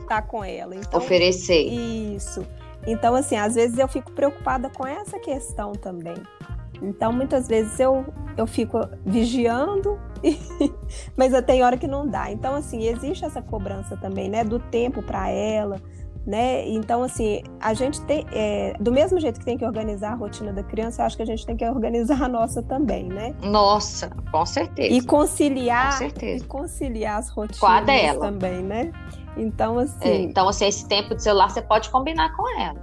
estar 0.00 0.22
com 0.22 0.42
ela. 0.42 0.74
Então, 0.74 1.00
Oferecer. 1.00 1.62
Isso. 1.62 2.46
Então, 2.86 3.14
assim, 3.14 3.36
às 3.36 3.56
vezes 3.56 3.78
eu 3.78 3.88
fico 3.88 4.10
preocupada 4.12 4.70
com 4.70 4.86
essa 4.86 5.18
questão 5.18 5.72
também. 5.72 6.16
Então, 6.82 7.12
muitas 7.12 7.46
vezes 7.46 7.78
eu, 7.78 8.04
eu 8.36 8.46
fico 8.46 8.78
vigiando, 9.04 9.98
mas 11.16 11.32
tem 11.44 11.62
hora 11.62 11.76
que 11.76 11.86
não 11.86 12.06
dá. 12.06 12.30
Então, 12.30 12.54
assim, 12.54 12.86
existe 12.86 13.24
essa 13.24 13.42
cobrança 13.42 13.96
também, 13.96 14.28
né, 14.28 14.44
do 14.44 14.58
tempo 14.58 15.02
para 15.02 15.28
ela, 15.28 15.80
né? 16.26 16.68
Então, 16.68 17.02
assim, 17.02 17.42
a 17.60 17.74
gente 17.74 18.00
tem, 18.02 18.26
é, 18.32 18.74
do 18.78 18.92
mesmo 18.92 19.18
jeito 19.18 19.38
que 19.38 19.44
tem 19.44 19.56
que 19.56 19.64
organizar 19.64 20.12
a 20.12 20.14
rotina 20.14 20.52
da 20.52 20.62
criança, 20.62 21.04
acho 21.04 21.16
que 21.16 21.22
a 21.22 21.26
gente 21.26 21.44
tem 21.46 21.56
que 21.56 21.66
organizar 21.66 22.22
a 22.22 22.28
nossa 22.28 22.62
também, 22.62 23.04
né? 23.04 23.34
Nossa, 23.42 24.10
com 24.30 24.46
certeza. 24.46 24.94
E 24.94 25.02
conciliar, 25.02 25.92
com 25.92 25.98
certeza. 25.98 26.44
E 26.44 26.46
conciliar 26.46 27.18
as 27.18 27.30
rotinas 27.30 27.58
com 27.58 27.66
a 27.66 27.80
dela. 27.80 28.20
também, 28.20 28.62
né? 28.62 28.92
Então, 29.36 29.78
assim. 29.78 30.08
É, 30.08 30.20
então, 30.22 30.48
assim, 30.48 30.66
esse 30.66 30.86
tempo 30.86 31.14
de 31.14 31.22
celular 31.22 31.50
você 31.50 31.62
pode 31.62 31.88
combinar 31.90 32.34
com 32.36 32.60
ela. 32.60 32.80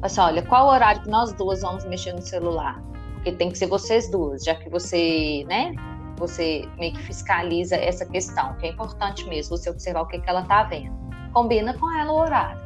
Assim, 0.00 0.20
olha, 0.20 0.42
qual 0.42 0.66
o 0.66 0.70
horário 0.70 1.02
que 1.02 1.10
nós 1.10 1.32
duas 1.32 1.60
vamos 1.60 1.84
mexer 1.84 2.12
no 2.12 2.22
celular? 2.22 2.82
Porque 3.18 3.32
tem 3.32 3.50
que 3.50 3.58
ser 3.58 3.66
vocês 3.66 4.10
duas, 4.10 4.44
já 4.44 4.54
que 4.54 4.70
você, 4.70 5.44
né, 5.48 5.74
você 6.16 6.68
meio 6.78 6.92
que 6.94 7.02
fiscaliza 7.02 7.76
essa 7.76 8.06
questão, 8.06 8.54
que 8.56 8.66
é 8.66 8.70
importante 8.70 9.28
mesmo 9.28 9.56
você 9.56 9.68
observar 9.70 10.02
o 10.02 10.06
que, 10.06 10.20
que 10.20 10.30
ela 10.30 10.42
tá 10.42 10.62
vendo. 10.64 10.96
Combina 11.32 11.74
com 11.74 11.90
ela 11.98 12.12
o 12.12 12.16
horário. 12.16 12.60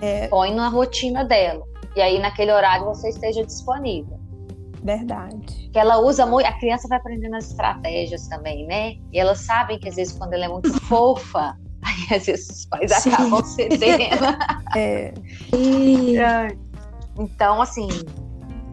É... 0.00 0.28
Põe 0.28 0.54
na 0.54 0.68
rotina 0.68 1.24
dela. 1.24 1.64
E 1.96 2.00
aí, 2.00 2.18
naquele 2.18 2.52
horário, 2.52 2.86
você 2.86 3.08
esteja 3.08 3.44
disponível. 3.44 4.18
Verdade. 4.82 5.68
Que 5.72 5.78
ela 5.78 5.98
usa 5.98 6.24
muito, 6.24 6.46
a 6.46 6.52
criança 6.52 6.88
vai 6.88 6.98
aprendendo 6.98 7.34
as 7.36 7.50
estratégias 7.50 8.28
também, 8.28 8.66
né? 8.66 8.94
E 9.12 9.18
elas 9.18 9.40
sabem 9.40 9.78
que 9.78 9.88
às 9.88 9.96
vezes 9.96 10.16
quando 10.16 10.32
ela 10.32 10.44
é 10.44 10.48
muito 10.48 10.72
fofa, 10.86 11.56
aí 11.82 12.16
às 12.16 12.26
vezes 12.26 12.48
os 12.48 12.66
pais 12.66 12.92
Sim. 12.92 13.12
acabam 13.12 13.44
cedendo. 13.44 14.24
é. 14.76 15.12
E... 15.52 16.14
Então, 17.18 17.60
assim, 17.60 17.88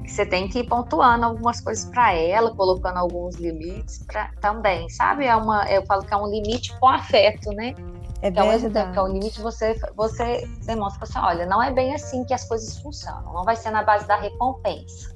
você 0.08 0.26
tem 0.26 0.48
que 0.48 0.60
ir 0.60 0.68
pontuando 0.68 1.26
algumas 1.26 1.62
coisas 1.62 1.86
para 1.86 2.14
ela, 2.14 2.56
colocando 2.56 2.98
alguns 2.98 3.36
limites 3.36 4.04
pra, 4.06 4.32
também, 4.42 4.90
sabe? 4.90 5.26
É 5.26 5.36
uma, 5.36 5.70
eu 5.70 5.86
falo 5.86 6.04
que 6.04 6.14
é 6.14 6.18
um 6.18 6.28
limite 6.28 6.78
com 6.80 6.88
afeto, 6.88 7.52
né? 7.52 7.76
É 8.22 8.32
que 8.32 8.40
ao 8.40 8.48
mesmo 8.48 8.72
tempo 8.72 8.92
que 8.92 8.98
é 8.98 9.02
um 9.02 9.08
limite, 9.08 9.40
você, 9.42 9.80
você 9.96 10.48
demonstra 10.66 11.04
assim, 11.04 11.20
olha, 11.20 11.46
não 11.46 11.62
é 11.62 11.72
bem 11.72 11.94
assim 11.94 12.24
que 12.24 12.34
as 12.34 12.44
coisas 12.46 12.80
funcionam. 12.80 13.32
Não 13.34 13.44
vai 13.44 13.56
ser 13.56 13.70
na 13.70 13.84
base 13.84 14.08
da 14.08 14.16
recompensa. 14.16 15.16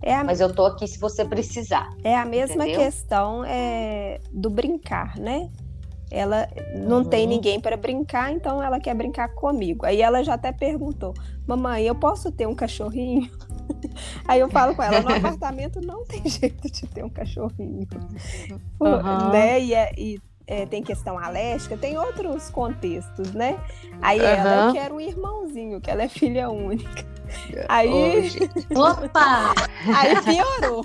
É 0.00 0.14
a... 0.14 0.24
Mas 0.24 0.40
eu 0.40 0.52
tô 0.52 0.64
aqui 0.66 0.86
se 0.88 0.98
você 0.98 1.24
precisar. 1.24 1.90
É 2.02 2.16
a 2.16 2.24
mesma 2.24 2.64
entendeu? 2.64 2.80
questão 2.80 3.44
é, 3.44 4.18
do 4.32 4.48
brincar, 4.48 5.16
né? 5.18 5.50
Ela 6.10 6.48
não 6.74 6.98
uhum. 6.98 7.04
tem 7.04 7.26
ninguém 7.26 7.58
para 7.58 7.76
brincar, 7.76 8.30
então 8.32 8.62
ela 8.62 8.78
quer 8.78 8.94
brincar 8.94 9.28
comigo. 9.34 9.86
Aí 9.86 10.02
ela 10.02 10.22
já 10.22 10.34
até 10.34 10.52
perguntou: 10.52 11.14
Mamãe, 11.46 11.84
eu 11.84 11.94
posso 11.94 12.30
ter 12.30 12.46
um 12.46 12.54
cachorrinho? 12.54 13.30
Aí 14.26 14.40
eu 14.40 14.48
falo 14.48 14.74
com 14.74 14.82
ela, 14.82 15.00
no 15.00 15.14
apartamento 15.14 15.80
não 15.80 16.04
tem 16.04 16.26
jeito 16.28 16.70
de 16.70 16.86
ter 16.86 17.04
um 17.04 17.10
cachorrinho. 17.10 17.86
Uhum. 18.80 19.30
Né? 19.30 19.60
E, 19.60 19.74
é, 19.74 19.92
e 19.96 20.20
é, 20.46 20.66
tem 20.66 20.82
questão 20.82 21.18
alérgica, 21.18 21.76
tem 21.76 21.96
outros 21.96 22.50
contextos, 22.50 23.32
né? 23.32 23.58
Aí 24.00 24.20
uhum. 24.20 24.26
ela, 24.26 24.66
eu 24.66 24.72
quero 24.72 24.94
um 24.96 25.00
irmãozinho, 25.00 25.80
que 25.80 25.90
ela 25.90 26.02
é 26.02 26.08
filha 26.08 26.50
única. 26.50 27.04
Aí. 27.68 28.30
Opa! 28.74 29.54
Aí 29.96 30.22
piorou. 30.22 30.84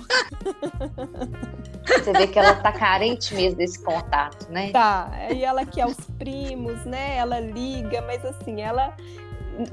Você 1.86 2.12
vê 2.12 2.26
que 2.26 2.38
ela 2.38 2.54
tá 2.54 2.72
carente 2.72 3.34
mesmo 3.34 3.58
desse 3.58 3.82
contato, 3.82 4.50
né? 4.50 4.70
Tá. 4.70 5.10
Aí 5.12 5.44
ela 5.44 5.64
quer 5.64 5.86
os 5.86 5.98
primos, 6.18 6.84
né? 6.84 7.16
Ela 7.16 7.40
liga, 7.40 8.02
mas 8.02 8.24
assim, 8.24 8.60
ela. 8.60 8.94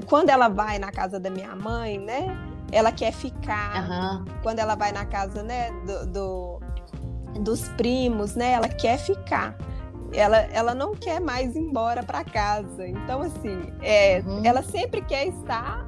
Quando 0.06 0.30
ela 0.30 0.48
vai 0.48 0.78
na 0.78 0.90
casa 0.90 1.20
da 1.20 1.30
minha 1.30 1.54
mãe, 1.54 1.98
né? 1.98 2.36
Ela 2.72 2.92
quer 2.92 3.12
ficar. 3.12 3.88
Uhum. 3.88 4.24
Quando 4.42 4.58
ela 4.58 4.74
vai 4.74 4.92
na 4.92 5.04
casa, 5.04 5.42
né, 5.42 5.70
do, 5.86 6.06
do, 6.06 6.60
dos 7.40 7.68
primos, 7.70 8.34
né, 8.34 8.52
ela 8.52 8.68
quer 8.68 8.98
ficar. 8.98 9.56
Ela, 10.12 10.38
ela 10.38 10.74
não 10.74 10.94
quer 10.94 11.20
mais 11.20 11.54
ir 11.54 11.60
embora 11.60 12.02
para 12.02 12.24
casa. 12.24 12.86
Então, 12.86 13.22
assim, 13.22 13.72
é, 13.82 14.22
uhum. 14.24 14.42
ela 14.44 14.62
sempre 14.62 15.00
quer 15.02 15.26
estar, 15.26 15.84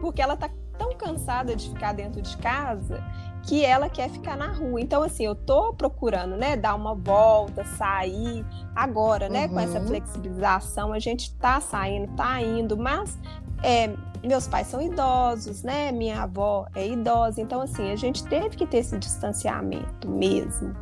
porque 0.00 0.22
ela 0.22 0.36
tá 0.36 0.50
tão 0.78 0.94
cansada 0.94 1.54
de 1.54 1.68
ficar 1.68 1.92
dentro 1.92 2.20
de 2.20 2.36
casa 2.38 3.02
que 3.44 3.64
ela 3.64 3.88
quer 3.88 4.08
ficar 4.08 4.36
na 4.36 4.52
rua. 4.52 4.80
Então, 4.80 5.02
assim, 5.02 5.24
eu 5.24 5.34
tô 5.34 5.72
procurando, 5.74 6.36
né, 6.36 6.56
dar 6.56 6.74
uma 6.74 6.94
volta, 6.94 7.64
sair. 7.64 8.44
Agora, 8.74 9.28
né, 9.28 9.46
uhum. 9.46 9.54
com 9.54 9.60
essa 9.60 9.80
uhum. 9.80 9.86
flexibilização, 9.86 10.92
a 10.92 10.98
gente 10.98 11.34
tá 11.36 11.60
saindo, 11.60 12.14
tá 12.14 12.40
indo, 12.40 12.76
mas 12.76 13.18
é, 13.62 13.94
meus 14.22 14.46
pais 14.46 14.68
são 14.68 14.80
idosos, 14.80 15.62
né? 15.62 15.90
Minha 15.92 16.22
avó 16.22 16.66
é 16.74 16.86
idosa, 16.86 17.40
então 17.40 17.60
assim, 17.60 17.90
a 17.90 17.96
gente 17.96 18.24
teve 18.24 18.56
que 18.56 18.66
ter 18.66 18.78
esse 18.78 18.96
distanciamento 18.98 20.08
mesmo. 20.08 20.74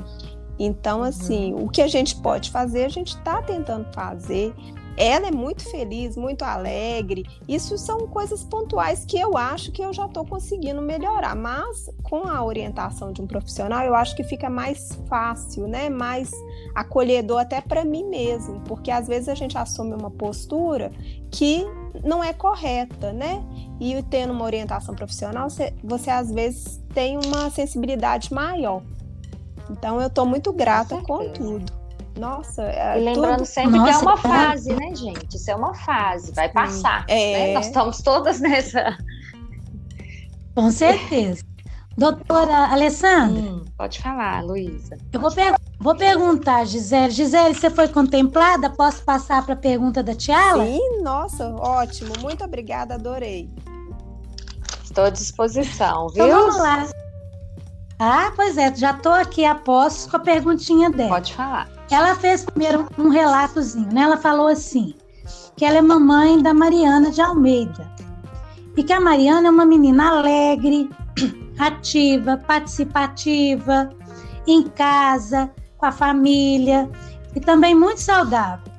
Então, 0.58 1.02
assim, 1.02 1.54
uhum. 1.54 1.64
o 1.64 1.68
que 1.70 1.80
a 1.80 1.88
gente 1.88 2.14
pode 2.16 2.50
fazer, 2.50 2.84
a 2.84 2.88
gente 2.88 3.16
está 3.16 3.40
tentando 3.40 3.90
fazer. 3.94 4.54
Ela 4.94 5.28
é 5.28 5.30
muito 5.30 5.64
feliz, 5.70 6.14
muito 6.14 6.42
alegre. 6.42 7.24
Isso 7.48 7.78
são 7.78 8.06
coisas 8.08 8.44
pontuais 8.44 9.06
que 9.06 9.18
eu 9.18 9.38
acho 9.38 9.72
que 9.72 9.82
eu 9.82 9.94
já 9.94 10.04
estou 10.04 10.26
conseguindo 10.26 10.82
melhorar. 10.82 11.34
Mas 11.34 11.88
com 12.02 12.28
a 12.28 12.44
orientação 12.44 13.10
de 13.10 13.22
um 13.22 13.26
profissional, 13.26 13.82
eu 13.86 13.94
acho 13.94 14.14
que 14.14 14.22
fica 14.22 14.50
mais 14.50 15.00
fácil, 15.08 15.66
né? 15.66 15.88
Mais 15.88 16.30
acolhedor 16.74 17.40
até 17.40 17.62
para 17.62 17.82
mim 17.82 18.04
mesmo, 18.04 18.60
porque 18.66 18.90
às 18.90 19.08
vezes 19.08 19.30
a 19.30 19.34
gente 19.34 19.56
assume 19.56 19.94
uma 19.94 20.10
postura 20.10 20.92
que 21.30 21.66
não 22.04 22.22
é 22.22 22.32
correta, 22.32 23.12
né? 23.12 23.42
E 23.80 24.02
tendo 24.10 24.32
uma 24.32 24.44
orientação 24.44 24.94
profissional, 24.94 25.48
você, 25.48 25.72
você 25.82 26.10
às 26.10 26.30
vezes 26.30 26.80
tem 26.92 27.18
uma 27.18 27.50
sensibilidade 27.50 28.32
maior. 28.32 28.82
Então 29.70 30.00
eu 30.00 30.08
estou 30.08 30.26
muito 30.26 30.52
grata 30.52 30.96
com, 30.96 31.04
com 31.04 31.32
tudo. 31.32 31.80
Nossa, 32.18 32.62
é 32.62 32.98
e 32.98 33.04
lembrando 33.04 33.38
tudo... 33.38 33.46
sempre 33.46 33.78
Nossa, 33.78 33.90
que 33.92 33.96
é 33.96 33.98
uma 33.98 34.16
fase, 34.16 34.72
né, 34.74 34.94
gente? 34.94 35.36
Isso 35.36 35.50
é 35.50 35.54
uma 35.54 35.74
fase, 35.74 36.32
vai 36.32 36.48
passar. 36.48 37.04
É... 37.08 37.46
Né? 37.46 37.54
Nós 37.54 37.66
estamos 37.66 38.02
todas 38.02 38.40
nessa. 38.42 38.98
Com 40.54 40.70
certeza. 40.70 41.42
Doutora 41.96 42.72
Alessandra. 42.72 43.42
Hum, 43.42 43.64
pode 43.76 44.00
falar, 44.00 44.44
Luísa. 44.44 44.96
Eu 45.12 45.20
vou, 45.20 45.30
per 45.30 45.54
vou 45.78 45.94
perguntar, 45.94 46.64
Gisele. 46.64 47.10
Gisele, 47.10 47.54
você 47.54 47.68
foi 47.68 47.88
contemplada? 47.88 48.70
Posso 48.70 49.02
passar 49.02 49.44
para 49.44 49.54
a 49.54 49.56
pergunta 49.56 50.02
da 50.02 50.14
Tiala? 50.14 50.64
Sim, 50.64 51.02
nossa, 51.02 51.48
ótimo. 51.56 52.12
Muito 52.20 52.44
obrigada, 52.44 52.94
adorei. 52.94 53.50
Estou 54.82 55.04
à 55.04 55.10
disposição, 55.10 56.08
então 56.10 56.26
viu? 56.26 56.26
Então 56.26 56.40
vamos 56.40 56.58
lá. 56.58 56.86
Ah, 57.98 58.32
pois 58.34 58.56
é, 58.56 58.74
já 58.74 58.92
estou 58.92 59.12
aqui 59.12 59.44
a 59.44 59.54
posto 59.54 60.10
com 60.10 60.16
a 60.16 60.20
perguntinha 60.20 60.88
dela. 60.90 61.10
Pode 61.10 61.34
falar. 61.34 61.68
Ela 61.90 62.14
fez 62.14 62.44
primeiro 62.44 62.88
um 62.96 63.10
relatozinho, 63.10 63.92
né? 63.92 64.02
Ela 64.02 64.16
falou 64.16 64.46
assim, 64.46 64.94
que 65.54 65.66
ela 65.66 65.76
é 65.76 65.82
mamãe 65.82 66.42
da 66.42 66.54
Mariana 66.54 67.10
de 67.10 67.20
Almeida. 67.20 67.86
E 68.74 68.82
que 68.82 68.92
a 68.92 69.00
Mariana 69.00 69.48
é 69.48 69.50
uma 69.50 69.66
menina 69.66 70.08
alegre, 70.08 70.88
ativa, 71.60 72.36
participativa, 72.36 73.90
em 74.46 74.62
casa, 74.62 75.50
com 75.76 75.86
a 75.86 75.92
família 75.92 76.90
e 77.34 77.40
também 77.40 77.74
muito 77.74 78.00
saudável. 78.00 78.70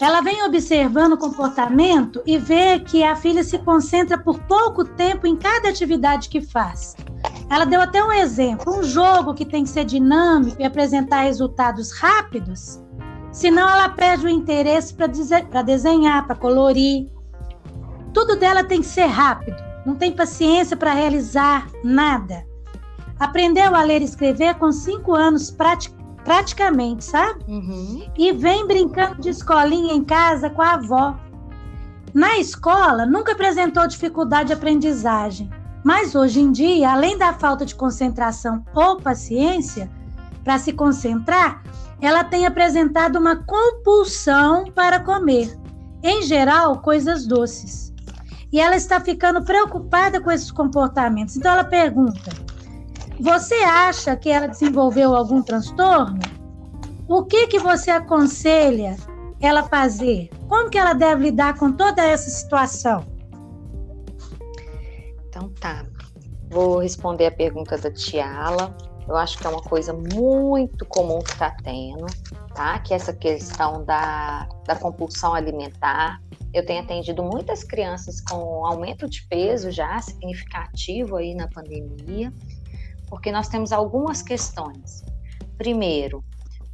Ela 0.00 0.20
vem 0.20 0.44
observando 0.44 1.14
o 1.14 1.18
comportamento 1.18 2.22
e 2.24 2.38
vê 2.38 2.78
que 2.78 3.02
a 3.02 3.16
filha 3.16 3.42
se 3.42 3.58
concentra 3.58 4.16
por 4.16 4.38
pouco 4.40 4.84
tempo 4.84 5.26
em 5.26 5.36
cada 5.36 5.68
atividade 5.68 6.28
que 6.28 6.40
faz. 6.40 6.94
Ela 7.50 7.64
deu 7.64 7.80
até 7.80 8.02
um 8.02 8.12
exemplo: 8.12 8.78
um 8.78 8.82
jogo 8.82 9.34
que 9.34 9.44
tem 9.44 9.64
que 9.64 9.70
ser 9.70 9.84
dinâmico 9.84 10.60
e 10.60 10.64
apresentar 10.64 11.22
resultados 11.22 11.90
rápidos, 11.92 12.80
senão 13.32 13.68
ela 13.68 13.88
perde 13.88 14.26
o 14.26 14.28
interesse 14.28 14.94
para 14.94 15.62
desenhar, 15.62 16.26
para 16.26 16.36
colorir. 16.36 17.08
Tudo 18.14 18.36
dela 18.36 18.62
tem 18.62 18.80
que 18.80 18.86
ser 18.86 19.06
rápido, 19.06 19.56
não 19.88 19.94
tem 19.94 20.12
paciência 20.12 20.76
para 20.76 20.92
realizar 20.92 21.66
nada. 21.82 22.46
Aprendeu 23.18 23.74
a 23.74 23.82
ler 23.82 24.02
e 24.02 24.04
escrever 24.04 24.54
com 24.56 24.70
cinco 24.70 25.14
anos 25.14 25.50
prati 25.50 25.96
praticamente, 26.22 27.04
sabe? 27.04 27.42
Uhum. 27.48 28.06
E 28.18 28.32
vem 28.32 28.66
brincando 28.66 29.22
de 29.22 29.30
escolinha 29.30 29.94
em 29.94 30.04
casa 30.04 30.50
com 30.50 30.60
a 30.60 30.74
avó. 30.74 31.16
Na 32.12 32.36
escola, 32.36 33.06
nunca 33.06 33.32
apresentou 33.32 33.86
dificuldade 33.86 34.48
de 34.48 34.52
aprendizagem. 34.52 35.48
Mas 35.82 36.14
hoje 36.14 36.40
em 36.40 36.52
dia, 36.52 36.92
além 36.92 37.16
da 37.16 37.32
falta 37.32 37.64
de 37.64 37.74
concentração 37.74 38.62
ou 38.74 39.00
paciência 39.00 39.90
para 40.44 40.58
se 40.58 40.74
concentrar, 40.74 41.62
ela 41.98 42.22
tem 42.24 42.44
apresentado 42.44 43.16
uma 43.16 43.36
compulsão 43.36 44.66
para 44.70 45.00
comer, 45.00 45.58
em 46.02 46.20
geral, 46.22 46.82
coisas 46.82 47.26
doces. 47.26 47.87
E 48.52 48.60
ela 48.60 48.76
está 48.76 49.00
ficando 49.00 49.44
preocupada 49.44 50.20
com 50.20 50.30
esses 50.30 50.50
comportamentos. 50.50 51.36
Então 51.36 51.52
ela 51.52 51.64
pergunta: 51.64 52.30
Você 53.20 53.54
acha 53.56 54.16
que 54.16 54.30
ela 54.30 54.46
desenvolveu 54.46 55.14
algum 55.14 55.42
transtorno? 55.42 56.18
O 57.06 57.24
que 57.24 57.46
que 57.46 57.58
você 57.58 57.90
aconselha 57.90 58.96
ela 59.40 59.62
fazer? 59.62 60.30
Como 60.48 60.70
que 60.70 60.78
ela 60.78 60.92
deve 60.92 61.24
lidar 61.24 61.56
com 61.58 61.72
toda 61.72 62.02
essa 62.02 62.30
situação? 62.30 63.04
Então 65.28 65.48
tá. 65.60 65.84
Vou 66.50 66.78
responder 66.78 67.26
a 67.26 67.30
pergunta 67.30 67.76
da 67.76 67.90
Tiala. 67.90 68.74
Eu 69.06 69.16
acho 69.16 69.38
que 69.38 69.46
é 69.46 69.50
uma 69.50 69.62
coisa 69.62 69.92
muito 69.92 70.84
comum 70.86 71.18
que 71.20 71.30
está 71.30 71.50
tendo, 71.62 72.06
tá? 72.58 72.76
Que 72.80 72.92
é 72.92 72.96
essa 72.96 73.12
questão 73.12 73.84
da, 73.84 74.48
da 74.66 74.74
compulsão 74.74 75.32
alimentar. 75.32 76.20
Eu 76.52 76.66
tenho 76.66 76.82
atendido 76.82 77.22
muitas 77.22 77.62
crianças 77.62 78.20
com 78.20 78.66
aumento 78.66 79.08
de 79.08 79.24
peso 79.28 79.70
já 79.70 80.00
significativo 80.00 81.14
aí 81.16 81.36
na 81.36 81.46
pandemia, 81.46 82.32
porque 83.08 83.30
nós 83.30 83.46
temos 83.46 83.70
algumas 83.70 84.22
questões. 84.22 85.04
Primeiro, 85.56 86.24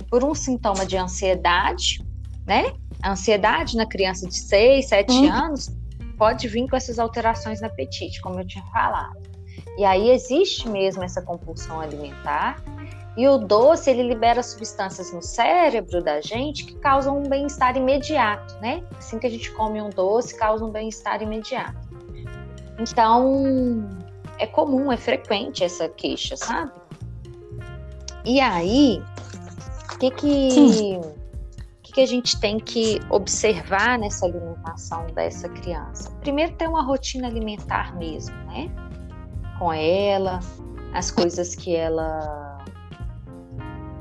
por 0.09 0.25
um 0.25 0.35
sintoma 0.35 0.87
de 0.87 0.97
ansiedade, 0.97 2.03
né? 2.47 2.73
A 3.03 3.13
ansiedade 3.13 3.77
na 3.77 3.85
criança 3.85 4.27
de 4.27 4.39
6, 4.39 4.89
7 4.89 5.13
hum. 5.13 5.31
anos 5.31 5.69
pode 6.17 6.49
vir 6.49 6.67
com 6.67 6.77
essas 6.77 6.99
alterações 6.99 7.61
no 7.61 7.67
apetite, 7.67 8.23
como 8.23 8.41
eu 8.41 8.47
tinha 8.47 8.65
falado. 8.73 9.21
E 9.77 9.85
aí 9.85 10.09
existe 10.11 10.67
mesmo 10.67 11.03
essa 11.05 11.21
compulsão 11.21 11.79
alimentar. 11.79 12.63
E 13.17 13.29
o 13.29 13.39
doce, 13.39 13.91
ele 13.91 14.03
libera 14.03 14.43
substâncias 14.43 15.13
no 15.13 15.23
cérebro 15.23 16.03
da 16.03 16.21
gente 16.21 16.65
que 16.65 16.75
causam 16.77 17.19
um 17.19 17.29
bem-estar 17.29 17.77
imediato, 17.77 18.55
né? 18.61 18.83
Assim 18.99 19.19
que 19.19 19.27
a 19.27 19.31
gente 19.31 19.51
come 19.53 19.81
um 19.81 19.91
doce, 19.91 20.37
causa 20.37 20.65
um 20.65 20.71
bem-estar 20.71 21.23
imediato. 21.23 21.89
Então, 22.79 23.89
é 24.39 24.47
comum, 24.47 24.91
é 24.91 24.97
frequente 24.97 25.63
essa 25.63 25.89
queixa, 25.89 26.37
sabe? 26.37 26.73
E 28.25 28.41
aí, 28.41 29.01
o 29.93 29.99
que 29.99 30.11
que... 30.11 30.51
Sim 30.51 31.01
que 31.95 32.01
a 32.01 32.07
gente 32.07 32.39
tem 32.41 32.59
que 32.59 33.01
observar 33.09 33.99
nessa 33.99 34.27
alimentação 34.27 35.07
dessa 35.15 35.49
criança? 35.49 36.11
Primeiro, 36.21 36.53
ter 36.57 36.69
uma 36.69 36.83
rotina 36.83 37.29
alimentar 37.29 37.97
mesmo, 37.97 38.35
né? 38.47 38.69
Com 39.61 39.73
ela, 39.73 40.41
as 40.93 41.13
coisas 41.13 41.55
que 41.55 41.75
ela. 41.75 42.44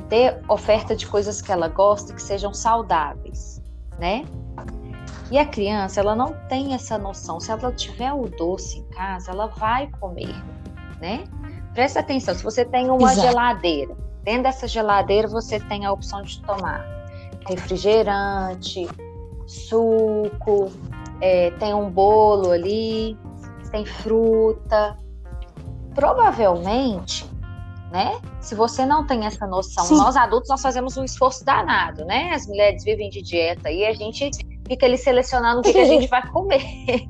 Ter 0.10 0.42
oferta 0.48 0.96
de 0.96 1.08
coisas 1.08 1.42
que 1.42 1.52
ela 1.52 1.68
gosta 1.68 2.14
que 2.14 2.22
sejam 2.22 2.54
saudáveis, 2.54 3.62
né? 4.00 4.26
E 5.32 5.38
a 5.38 5.46
criança, 5.46 6.00
ela 6.00 6.16
não 6.16 6.34
tem 6.48 6.74
essa 6.74 6.98
noção. 6.98 7.40
Se 7.40 7.52
ela 7.52 7.72
tiver 7.72 8.14
o 8.14 8.28
doce 8.28 8.80
em 8.80 8.84
casa, 8.90 9.32
ela 9.32 9.48
vai 9.48 9.90
comer, 10.00 10.36
né? 11.02 11.24
Presta 11.74 12.02
atenção, 12.02 12.36
se 12.36 12.44
você 12.44 12.64
tem 12.64 12.90
uma 12.90 13.12
Exato. 13.12 13.28
geladeira, 13.28 13.98
dentro 14.24 14.44
dessa 14.44 14.68
geladeira 14.68 15.28
você 15.28 15.60
tem 15.60 15.86
a 15.86 15.92
opção 15.92 16.22
de 16.22 16.40
tomar 16.42 16.86
refrigerante, 17.48 18.88
suco, 19.46 20.72
é, 21.20 21.52
tem 21.52 21.74
um 21.74 21.90
bolo 21.90 22.52
ali, 22.52 23.18
tem 23.72 23.86
fruta. 23.86 24.98
Provavelmente, 25.96 27.26
né? 27.94 28.20
Se 28.42 28.56
você 28.56 28.88
não 28.88 29.06
tem 29.06 29.24
essa 29.28 29.46
noção, 29.46 29.86
Sim. 29.86 29.98
nós 29.98 30.18
adultos 30.18 30.50
nós 30.50 30.64
fazemos 30.64 30.98
um 30.98 31.04
esforço 31.04 31.46
danado, 31.46 32.04
né? 32.06 32.32
As 32.34 32.48
mulheres 32.48 32.84
vivem 32.84 33.08
de 33.08 33.22
dieta 33.22 33.70
e 33.70 33.86
a 33.86 33.94
gente 33.94 34.32
fica 34.68 34.88
ali 34.88 34.98
selecionando 34.98 35.60
o 35.60 35.64
que, 35.64 35.72
que 35.72 35.80
a 35.80 35.86
gente 35.86 36.08
vai 36.10 36.28
comer. 36.30 37.06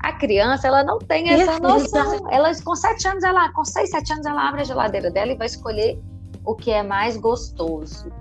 A 0.00 0.12
criança, 0.12 0.68
ela 0.68 0.84
não 0.84 0.98
tem 0.98 1.30
essa 1.30 1.58
noção. 1.58 2.30
Ela, 2.30 2.52
com 2.62 2.76
sete 2.76 3.08
anos, 3.08 3.24
ela, 3.24 3.50
com 3.52 3.64
seis, 3.64 3.90
sete 3.90 4.12
anos, 4.12 4.26
ela 4.26 4.46
abre 4.46 4.60
a 4.60 4.64
geladeira 4.64 5.10
dela 5.10 5.32
e 5.32 5.34
vai 5.34 5.46
escolher 5.46 5.98
o 6.44 6.54
que 6.54 6.70
é 6.70 6.82
mais 6.82 7.16
gostoso 7.16 8.12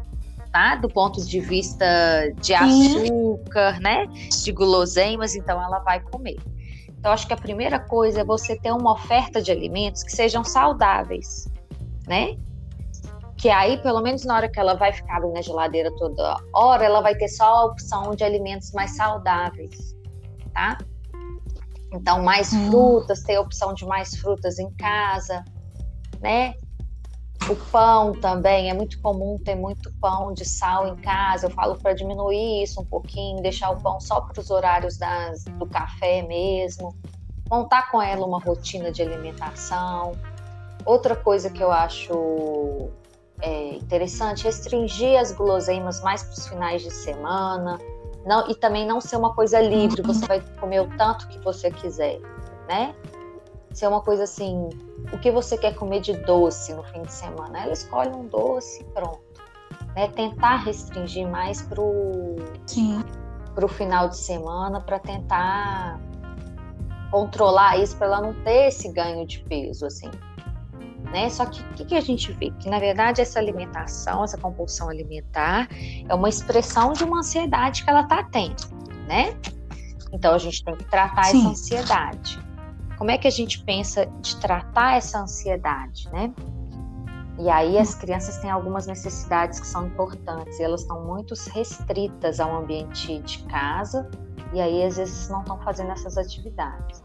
tá? 0.49 0.75
Do 0.75 0.87
ponto 0.87 1.23
de 1.23 1.41
vista 1.41 1.85
de 2.41 2.53
açúcar, 2.53 3.75
Sim. 3.75 3.81
né? 3.81 4.07
De 4.43 4.51
guloseimas, 4.53 5.35
então 5.35 5.61
ela 5.61 5.79
vai 5.79 5.99
comer. 5.99 6.37
Então, 6.97 7.11
acho 7.11 7.27
que 7.27 7.33
a 7.33 7.37
primeira 7.37 7.77
coisa 7.77 8.21
é 8.21 8.23
você 8.23 8.55
ter 8.55 8.71
uma 8.71 8.93
oferta 8.93 9.41
de 9.41 9.51
alimentos 9.51 10.03
que 10.03 10.11
sejam 10.11 10.43
saudáveis, 10.43 11.47
né? 12.07 12.35
Que 13.37 13.49
aí, 13.49 13.77
pelo 13.83 14.01
menos 14.01 14.25
na 14.25 14.35
hora 14.35 14.49
que 14.49 14.59
ela 14.59 14.73
vai 14.73 14.91
ficar 14.91 15.19
na 15.21 15.41
geladeira 15.41 15.91
toda 15.95 16.37
hora, 16.55 16.85
ela 16.85 17.01
vai 17.01 17.13
ter 17.15 17.27
só 17.27 17.43
a 17.43 17.65
opção 17.65 18.15
de 18.15 18.23
alimentos 18.23 18.71
mais 18.71 18.95
saudáveis, 18.95 19.75
tá? 20.53 20.81
Então, 21.93 22.23
mais 22.23 22.51
hum. 22.51 22.67
frutas, 22.67 23.23
ter 23.23 23.35
a 23.35 23.41
opção 23.41 23.73
de 23.73 23.85
mais 23.85 24.15
frutas 24.17 24.57
em 24.57 24.71
casa, 24.73 25.43
né? 26.19 26.53
O 27.49 27.55
pão 27.71 28.13
também, 28.19 28.69
é 28.69 28.73
muito 28.73 28.99
comum 29.01 29.37
ter 29.37 29.55
muito 29.55 29.93
pão 30.01 30.33
de 30.33 30.43
sal 30.43 30.87
em 30.87 30.97
casa. 30.97 31.47
Eu 31.47 31.51
falo 31.51 31.77
para 31.77 31.93
diminuir 31.93 32.63
isso 32.63 32.81
um 32.81 32.85
pouquinho, 32.85 33.41
deixar 33.41 33.69
o 33.69 33.81
pão 33.81 34.01
só 34.01 34.19
para 34.19 34.41
os 34.41 34.49
horários 34.49 34.97
das, 34.97 35.45
do 35.57 35.65
café 35.65 36.23
mesmo. 36.23 36.93
Montar 37.49 37.89
com 37.89 38.01
ela 38.01 38.25
uma 38.25 38.39
rotina 38.39 38.91
de 38.91 39.01
alimentação. 39.01 40.11
Outra 40.87 41.17
coisa 41.17 41.49
que 41.49 41.61
eu 41.61 41.69
acho 41.69 42.89
é, 43.41 43.75
interessante, 43.75 44.45
restringir 44.45 45.19
as 45.19 45.33
guloseimas 45.33 46.01
mais 46.01 46.23
para 46.23 46.31
os 46.31 46.47
finais 46.47 46.81
de 46.81 46.91
semana. 46.91 47.77
Não, 48.25 48.49
e 48.49 48.55
também 48.55 48.87
não 48.87 49.01
ser 49.01 49.17
uma 49.17 49.33
coisa 49.33 49.59
livre, 49.59 50.01
você 50.01 50.25
vai 50.25 50.41
comer 50.61 50.81
o 50.81 50.97
tanto 50.97 51.27
que 51.27 51.37
você 51.39 51.69
quiser, 51.69 52.21
né? 52.69 52.95
Ser 53.73 53.87
uma 53.87 53.99
coisa 53.99 54.23
assim, 54.23 54.69
o 55.11 55.19
que 55.19 55.29
você 55.29 55.57
quer 55.57 55.75
comer 55.75 55.99
de 55.99 56.13
doce 56.13 56.73
no 56.73 56.83
fim 56.83 57.01
de 57.01 57.11
semana? 57.11 57.63
Ela 57.63 57.73
escolhe 57.73 58.09
um 58.09 58.25
doce 58.25 58.81
pronto. 58.93 59.19
Né? 59.93 60.07
Tentar 60.07 60.63
restringir 60.63 61.27
mais 61.27 61.61
pro, 61.63 62.37
Sim. 62.65 63.03
pro 63.53 63.67
final 63.67 64.07
de 64.07 64.15
semana 64.15 64.79
para 64.79 64.99
tentar 64.99 65.99
controlar 67.11 67.77
isso 67.77 67.97
para 67.97 68.07
ela 68.07 68.21
não 68.21 68.33
ter 68.43 68.67
esse 68.67 68.89
ganho 68.89 69.27
de 69.27 69.39
peso 69.43 69.85
assim. 69.85 70.09
Né? 71.11 71.29
Só 71.29 71.45
que 71.45 71.61
o 71.61 71.73
que, 71.73 71.85
que, 71.85 71.95
a 71.95 72.01
gente 72.01 72.33
vê? 72.33 72.51
Que 72.59 72.69
na 72.69 72.79
verdade 72.79 73.21
essa 73.21 73.39
alimentação, 73.39 74.23
essa 74.23 74.37
compulsão 74.37 74.89
alimentar, 74.89 75.69
é 76.07 76.13
uma 76.13 76.27
expressão 76.27 76.91
de 76.91 77.03
uma 77.03 77.19
ansiedade 77.19 77.83
que 77.83 77.89
ela 77.89 78.01
está 78.01 78.23
tendo, 78.23 78.67
né? 79.07 79.33
Então 80.11 80.33
a 80.33 80.37
gente 80.37 80.63
tem 80.63 80.75
que 80.75 80.83
tratar 80.85 81.23
Sim. 81.25 81.39
essa 81.39 81.49
ansiedade. 81.49 82.39
Como 82.97 83.11
é 83.11 83.17
que 83.17 83.27
a 83.27 83.31
gente 83.31 83.63
pensa 83.63 84.05
de 84.21 84.35
tratar 84.37 84.97
essa 84.97 85.19
ansiedade, 85.19 86.09
né? 86.11 86.33
E 87.39 87.49
aí 87.49 87.77
as 87.77 87.93
crianças 87.93 88.37
têm 88.37 88.49
algumas 88.49 88.87
necessidades 88.87 89.59
que 89.59 89.67
são 89.67 89.85
importantes, 89.85 90.59
e 90.59 90.63
elas 90.63 90.81
estão 90.81 91.05
muito 91.05 91.35
restritas 91.53 92.39
ao 92.39 92.63
ambiente 92.63 93.19
de 93.19 93.43
casa, 93.43 94.09
e 94.53 94.59
aí 94.59 94.83
às 94.83 94.97
vezes 94.97 95.29
não 95.29 95.41
estão 95.41 95.59
fazendo 95.59 95.91
essas 95.91 96.17
atividades. 96.17 97.01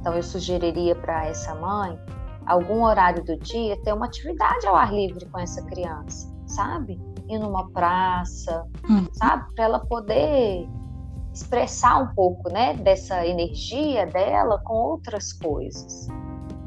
Então 0.00 0.14
eu 0.14 0.22
sugeriria 0.22 0.94
para 0.94 1.26
essa 1.26 1.54
mãe 1.56 1.98
algum 2.46 2.84
horário 2.84 3.24
do 3.24 3.36
dia 3.38 3.80
ter 3.82 3.92
uma 3.92 4.06
atividade 4.06 4.66
ao 4.66 4.74
ar 4.74 4.92
livre 4.92 5.26
com 5.26 5.38
essa 5.38 5.62
criança, 5.62 6.32
sabe? 6.46 7.00
Ir 7.28 7.38
numa 7.38 7.70
praça, 7.70 8.66
hum. 8.88 9.06
sabe? 9.12 9.54
Para 9.54 9.64
ela 9.64 9.78
poder 9.80 10.68
expressar 11.32 11.98
um 11.98 12.14
pouco, 12.14 12.52
né, 12.52 12.74
dessa 12.74 13.26
energia 13.26 14.06
dela 14.06 14.60
com 14.64 14.74
outras 14.74 15.32
coisas. 15.32 16.06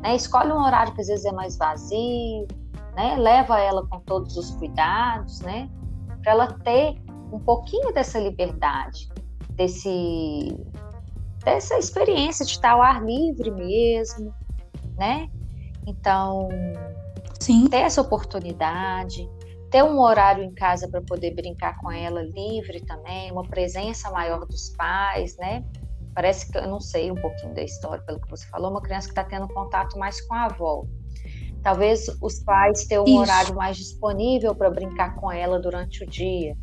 Né? 0.02 0.16
Escolhe 0.16 0.52
um 0.52 0.62
horário 0.62 0.94
que 0.94 1.02
às 1.02 1.08
vezes 1.08 1.26
é 1.26 1.32
mais 1.32 1.58
vazio, 1.58 2.48
né? 2.96 3.16
Leva 3.16 3.60
ela 3.60 3.88
com 3.88 4.00
todos 4.02 4.36
os 4.36 4.52
cuidados, 4.56 5.40
né? 5.42 5.70
Para 6.22 6.32
ela 6.32 6.48
ter 6.48 7.00
um 7.32 7.40
pouquinho 7.40 7.94
dessa 7.94 8.20
liberdade, 8.20 9.08
desse 9.52 10.66
dessa 11.46 11.78
experiência 11.78 12.46
de 12.46 12.52
estar 12.52 12.72
ao 12.72 12.82
ar 12.82 13.02
livre 13.02 13.52
mesmo, 13.52 14.34
né? 14.98 15.30
Então, 15.88 16.50
Sim. 17.40 17.70
ter 17.70 17.78
essa 17.78 18.02
oportunidade, 18.02 19.26
ter 19.72 19.82
um 19.84 20.02
horário 20.02 20.44
em 20.44 20.54
casa 20.54 20.90
para 20.90 21.02
poder 21.02 21.34
brincar 21.34 21.78
com 21.78 21.90
ela 21.90 22.22
livre 22.22 22.82
também, 22.86 23.32
uma 23.32 23.44
presença 23.44 24.12
maior 24.12 24.46
dos 24.46 24.70
pais, 24.78 25.38
né? 25.38 25.64
Parece 26.14 26.52
que 26.52 26.58
eu 26.58 26.68
não 26.68 26.82
sei 26.82 27.10
um 27.10 27.16
pouquinho 27.16 27.54
da 27.54 27.64
história, 27.64 28.04
pelo 28.04 28.20
que 28.20 28.30
você 28.30 28.46
falou, 28.48 28.70
uma 28.70 28.82
criança 28.82 29.08
que 29.08 29.12
está 29.12 29.24
tendo 29.24 29.48
contato 29.48 29.98
mais 29.98 30.20
com 30.28 30.34
a 30.34 30.46
avó. 30.46 30.84
Talvez 31.64 32.06
os 32.22 32.40
pais 32.44 32.86
tenham 32.86 33.06
um 33.06 33.08
Isso. 33.08 33.20
horário 33.20 33.56
mais 33.56 33.78
disponível 33.78 34.54
para 34.54 34.70
brincar 34.70 35.16
com 35.16 35.32
ela 35.32 35.58
durante 35.58 36.04
o 36.04 36.08
dia, 36.08 36.54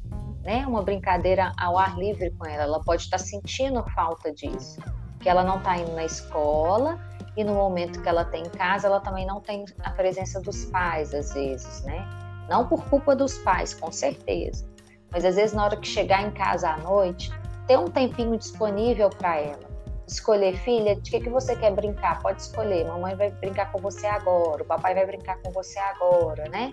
né? 0.43 0.67
Uma 0.67 0.83
brincadeira 0.83 1.51
ao 1.59 1.79
ar 1.79 1.97
livre 1.97 2.31
com 2.33 2.47
ela. 2.47 2.65
Ela 2.65 2.81
pode 2.81 3.03
estar 3.03 3.17
tá 3.17 3.25
sentindo 3.25 3.83
falta 3.95 4.31
disso, 4.33 4.83
que 5.23 5.31
ela 5.31 5.43
não 5.43 5.59
está 5.59 5.79
indo 5.79 5.93
na 5.95 6.05
escola 6.05 6.99
e 7.37 7.43
no 7.43 7.55
momento 7.55 8.01
que 8.01 8.09
ela 8.09 8.25
tem 8.25 8.43
em 8.43 8.51
casa, 8.51 8.87
ela 8.87 9.01
também 9.01 9.27
não 9.27 9.41
tem 9.41 9.65
a 9.83 9.91
presença 9.91 10.41
dos 10.41 10.67
pais 10.67 11.13
às 11.13 11.33
vezes, 11.33 11.83
né? 11.83 12.07
Não 12.49 12.67
por 12.67 12.85
culpa 12.85 13.17
dos 13.17 13.39
pais, 13.39 13.75
com 13.75 13.91
certeza. 13.91 14.67
Mas 15.11 15.25
às 15.25 15.37
vezes, 15.37 15.53
na 15.53 15.65
hora 15.65 15.77
que 15.77 15.87
chegar 15.87 16.23
em 16.23 16.31
casa 16.31 16.71
à 16.71 16.77
noite, 16.77 17.31
ter 17.67 17.79
um 17.79 17.87
tempinho 17.87 18.37
disponível 18.37 19.09
para 19.11 19.39
ela. 19.39 19.75
Escolher, 20.07 20.57
filha, 20.59 20.97
de 20.97 21.11
que, 21.11 21.21
que 21.21 21.31
você 21.31 21.57
quer 21.57 21.73
brincar? 21.73 22.21
Pode 22.21 22.43
escolher. 22.43 22.87
Mamãe 22.87 23.15
vai 23.15 23.31
brincar 23.31 23.73
com 23.73 23.79
você 23.79 24.07
agora, 24.07 24.63
o 24.63 24.67
papai 24.67 24.95
vai 24.95 25.07
brincar 25.07 25.39
com 25.43 25.51
você 25.51 25.79
agora, 25.79 26.49
né? 26.51 26.73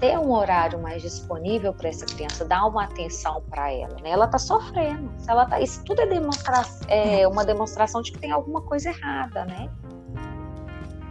Ter 0.00 0.18
um 0.18 0.32
horário 0.32 0.80
mais 0.80 1.00
disponível 1.00 1.72
para 1.72 1.88
essa 1.88 2.04
criança, 2.04 2.44
dar 2.44 2.66
uma 2.66 2.84
atenção 2.84 3.42
para 3.48 3.72
ela, 3.72 3.94
né? 4.02 4.10
Ela 4.10 4.24
está 4.24 4.38
sofrendo. 4.38 5.08
Ela 5.28 5.46
tá, 5.46 5.60
isso 5.60 5.84
tudo 5.84 6.02
é, 6.02 6.06
demonstra 6.06 6.62
é 6.88 7.28
uma 7.28 7.44
demonstração 7.44 8.02
de 8.02 8.10
que 8.10 8.18
tem 8.18 8.32
alguma 8.32 8.60
coisa 8.62 8.88
errada, 8.88 9.44
né? 9.44 9.70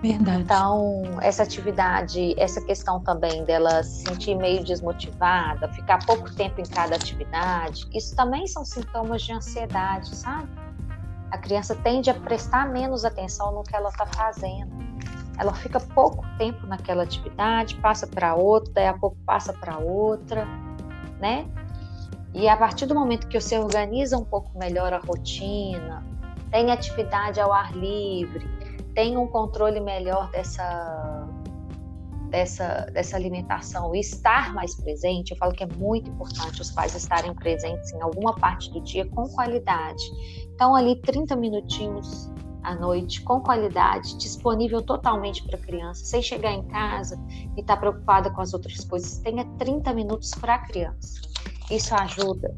Verdade. 0.03 0.41
Então, 0.41 1.01
essa 1.21 1.43
atividade, 1.43 2.35
essa 2.37 2.59
questão 2.59 2.99
também 2.99 3.45
dela 3.45 3.81
se 3.83 4.03
sentir 4.03 4.35
meio 4.35 4.61
desmotivada, 4.61 5.69
ficar 5.69 6.05
pouco 6.05 6.29
tempo 6.35 6.59
em 6.59 6.65
cada 6.65 6.97
atividade, 6.97 7.87
isso 7.93 8.13
também 8.13 8.45
são 8.45 8.65
sintomas 8.65 9.21
de 9.21 9.31
ansiedade, 9.31 10.13
sabe? 10.13 10.49
A 11.31 11.37
criança 11.37 11.73
tende 11.73 12.09
a 12.09 12.13
prestar 12.13 12.67
menos 12.67 13.05
atenção 13.05 13.53
no 13.53 13.63
que 13.63 13.73
ela 13.73 13.87
está 13.87 14.05
fazendo. 14.05 14.73
Ela 15.39 15.53
fica 15.53 15.79
pouco 15.79 16.25
tempo 16.37 16.67
naquela 16.67 17.03
atividade, 17.03 17.75
passa 17.75 18.05
para 18.05 18.35
outra, 18.35 18.73
daí 18.73 18.87
a 18.87 18.93
pouco 18.93 19.15
passa 19.25 19.53
para 19.53 19.77
outra, 19.77 20.45
né? 21.17 21.47
E 22.33 22.49
a 22.49 22.57
partir 22.57 22.87
do 22.87 22.93
momento 22.93 23.27
que 23.29 23.39
você 23.39 23.57
organiza 23.57 24.17
um 24.17 24.25
pouco 24.25 24.51
melhor 24.59 24.91
a 24.91 24.99
rotina, 24.99 26.03
tem 26.51 26.71
atividade 26.71 27.39
ao 27.39 27.53
ar 27.53 27.73
livre, 27.73 28.47
tem 28.93 29.17
um 29.17 29.27
controle 29.27 29.79
melhor 29.79 30.29
dessa, 30.31 31.27
dessa, 32.29 32.87
dessa 32.91 33.15
alimentação 33.15 33.93
e 33.95 33.99
estar 33.99 34.53
mais 34.53 34.75
presente, 34.75 35.31
eu 35.31 35.37
falo 35.37 35.53
que 35.53 35.63
é 35.63 35.67
muito 35.67 36.09
importante 36.09 36.61
os 36.61 36.71
pais 36.71 36.95
estarem 36.95 37.33
presentes 37.33 37.91
em 37.93 38.01
alguma 38.01 38.33
parte 38.35 38.71
do 38.71 38.81
dia 38.81 39.05
com 39.09 39.27
qualidade. 39.29 40.03
Então, 40.53 40.75
ali 40.75 40.95
30 41.01 41.35
minutinhos 41.35 42.31
à 42.63 42.73
noite, 42.73 43.21
com 43.21 43.41
qualidade, 43.41 44.17
disponível 44.17 44.81
totalmente 44.81 45.43
para 45.43 45.57
a 45.57 45.61
criança, 45.61 46.05
sem 46.05 46.21
chegar 46.21 46.51
em 46.53 46.63
casa 46.63 47.19
e 47.55 47.61
estar 47.61 47.75
tá 47.75 47.79
preocupada 47.79 48.31
com 48.31 48.41
as 48.41 48.53
outras 48.53 48.83
coisas. 48.85 49.19
Tenha 49.19 49.45
30 49.57 49.93
minutos 49.93 50.31
para 50.31 50.55
a 50.55 50.59
criança. 50.59 51.21
Isso 51.69 51.93
ajuda. 51.93 52.55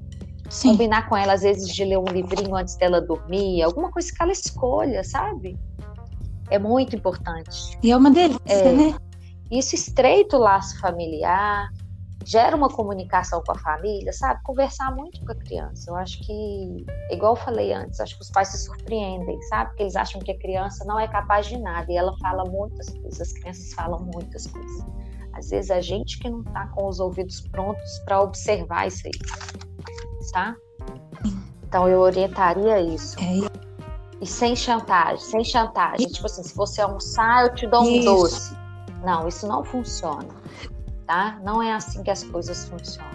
Sim. 0.49 0.69
Combinar 0.69 1.09
com 1.09 1.17
ela, 1.17 1.33
às 1.33 1.41
vezes, 1.41 1.73
de 1.73 1.83
ler 1.83 1.97
um 1.97 2.05
livrinho 2.05 2.55
antes 2.55 2.75
dela 2.75 3.01
dormir, 3.01 3.63
alguma 3.63 3.91
coisa 3.91 4.11
que 4.13 4.21
ela 4.21 4.31
escolha, 4.31 5.03
sabe? 5.03 5.57
É 6.49 6.59
muito 6.59 6.95
importante. 6.95 7.77
E 7.81 7.91
é 7.91 7.97
uma 7.97 8.11
delícia, 8.11 8.41
é, 8.45 8.71
né? 8.71 8.97
Isso 9.51 9.75
estreita 9.75 10.37
o 10.37 10.39
laço 10.39 10.79
familiar, 10.79 11.69
gera 12.25 12.55
uma 12.55 12.69
comunicação 12.69 13.41
com 13.45 13.51
a 13.51 13.59
família, 13.59 14.11
sabe? 14.11 14.41
Conversar 14.43 14.93
muito 14.95 15.23
com 15.23 15.31
a 15.31 15.35
criança. 15.35 15.91
Eu 15.91 15.95
acho 15.95 16.19
que, 16.19 16.85
igual 17.11 17.33
eu 17.33 17.41
falei 17.41 17.71
antes, 17.71 17.99
acho 17.99 18.15
que 18.15 18.21
os 18.23 18.31
pais 18.31 18.47
se 18.49 18.65
surpreendem, 18.65 19.39
sabe? 19.43 19.69
Porque 19.69 19.83
eles 19.83 19.95
acham 19.95 20.19
que 20.19 20.31
a 20.31 20.39
criança 20.39 20.83
não 20.85 20.99
é 20.99 21.07
capaz 21.07 21.45
de 21.45 21.57
nada 21.57 21.91
e 21.91 21.95
ela 21.95 22.17
fala 22.17 22.43
muitas 22.45 22.89
coisas, 22.89 23.21
as 23.21 23.31
crianças 23.33 23.73
falam 23.73 23.99
muitas 24.13 24.47
coisas. 24.47 24.85
Às 25.33 25.49
vezes 25.49 25.69
a 25.69 25.81
gente 25.81 26.17
que 26.17 26.29
não 26.29 26.43
tá 26.43 26.67
com 26.67 26.87
os 26.87 26.99
ouvidos 26.99 27.41
prontos 27.41 27.99
para 28.05 28.21
observar 28.21 28.87
isso 28.87 29.05
aí, 29.05 30.31
tá? 30.31 30.55
Então 31.67 31.87
eu 31.87 31.99
orientaria 31.99 32.79
isso. 32.81 33.17
É. 33.19 33.64
E 34.21 34.25
sem 34.25 34.55
chantagem, 34.55 35.19
sem 35.19 35.43
chantagem. 35.43 36.07
Tipo 36.07 36.25
assim, 36.25 36.43
se 36.43 36.55
você 36.55 36.81
almoçar, 36.81 37.45
eu 37.45 37.55
te 37.55 37.67
dou 37.67 37.83
um 37.83 37.89
isso. 37.89 38.05
doce. 38.05 38.57
Não, 39.03 39.27
isso 39.27 39.47
não 39.47 39.63
funciona. 39.63 40.27
Tá? 41.05 41.37
Não 41.43 41.61
é 41.61 41.73
assim 41.73 42.01
que 42.01 42.09
as 42.09 42.23
coisas 42.23 42.67
funcionam. 42.67 43.11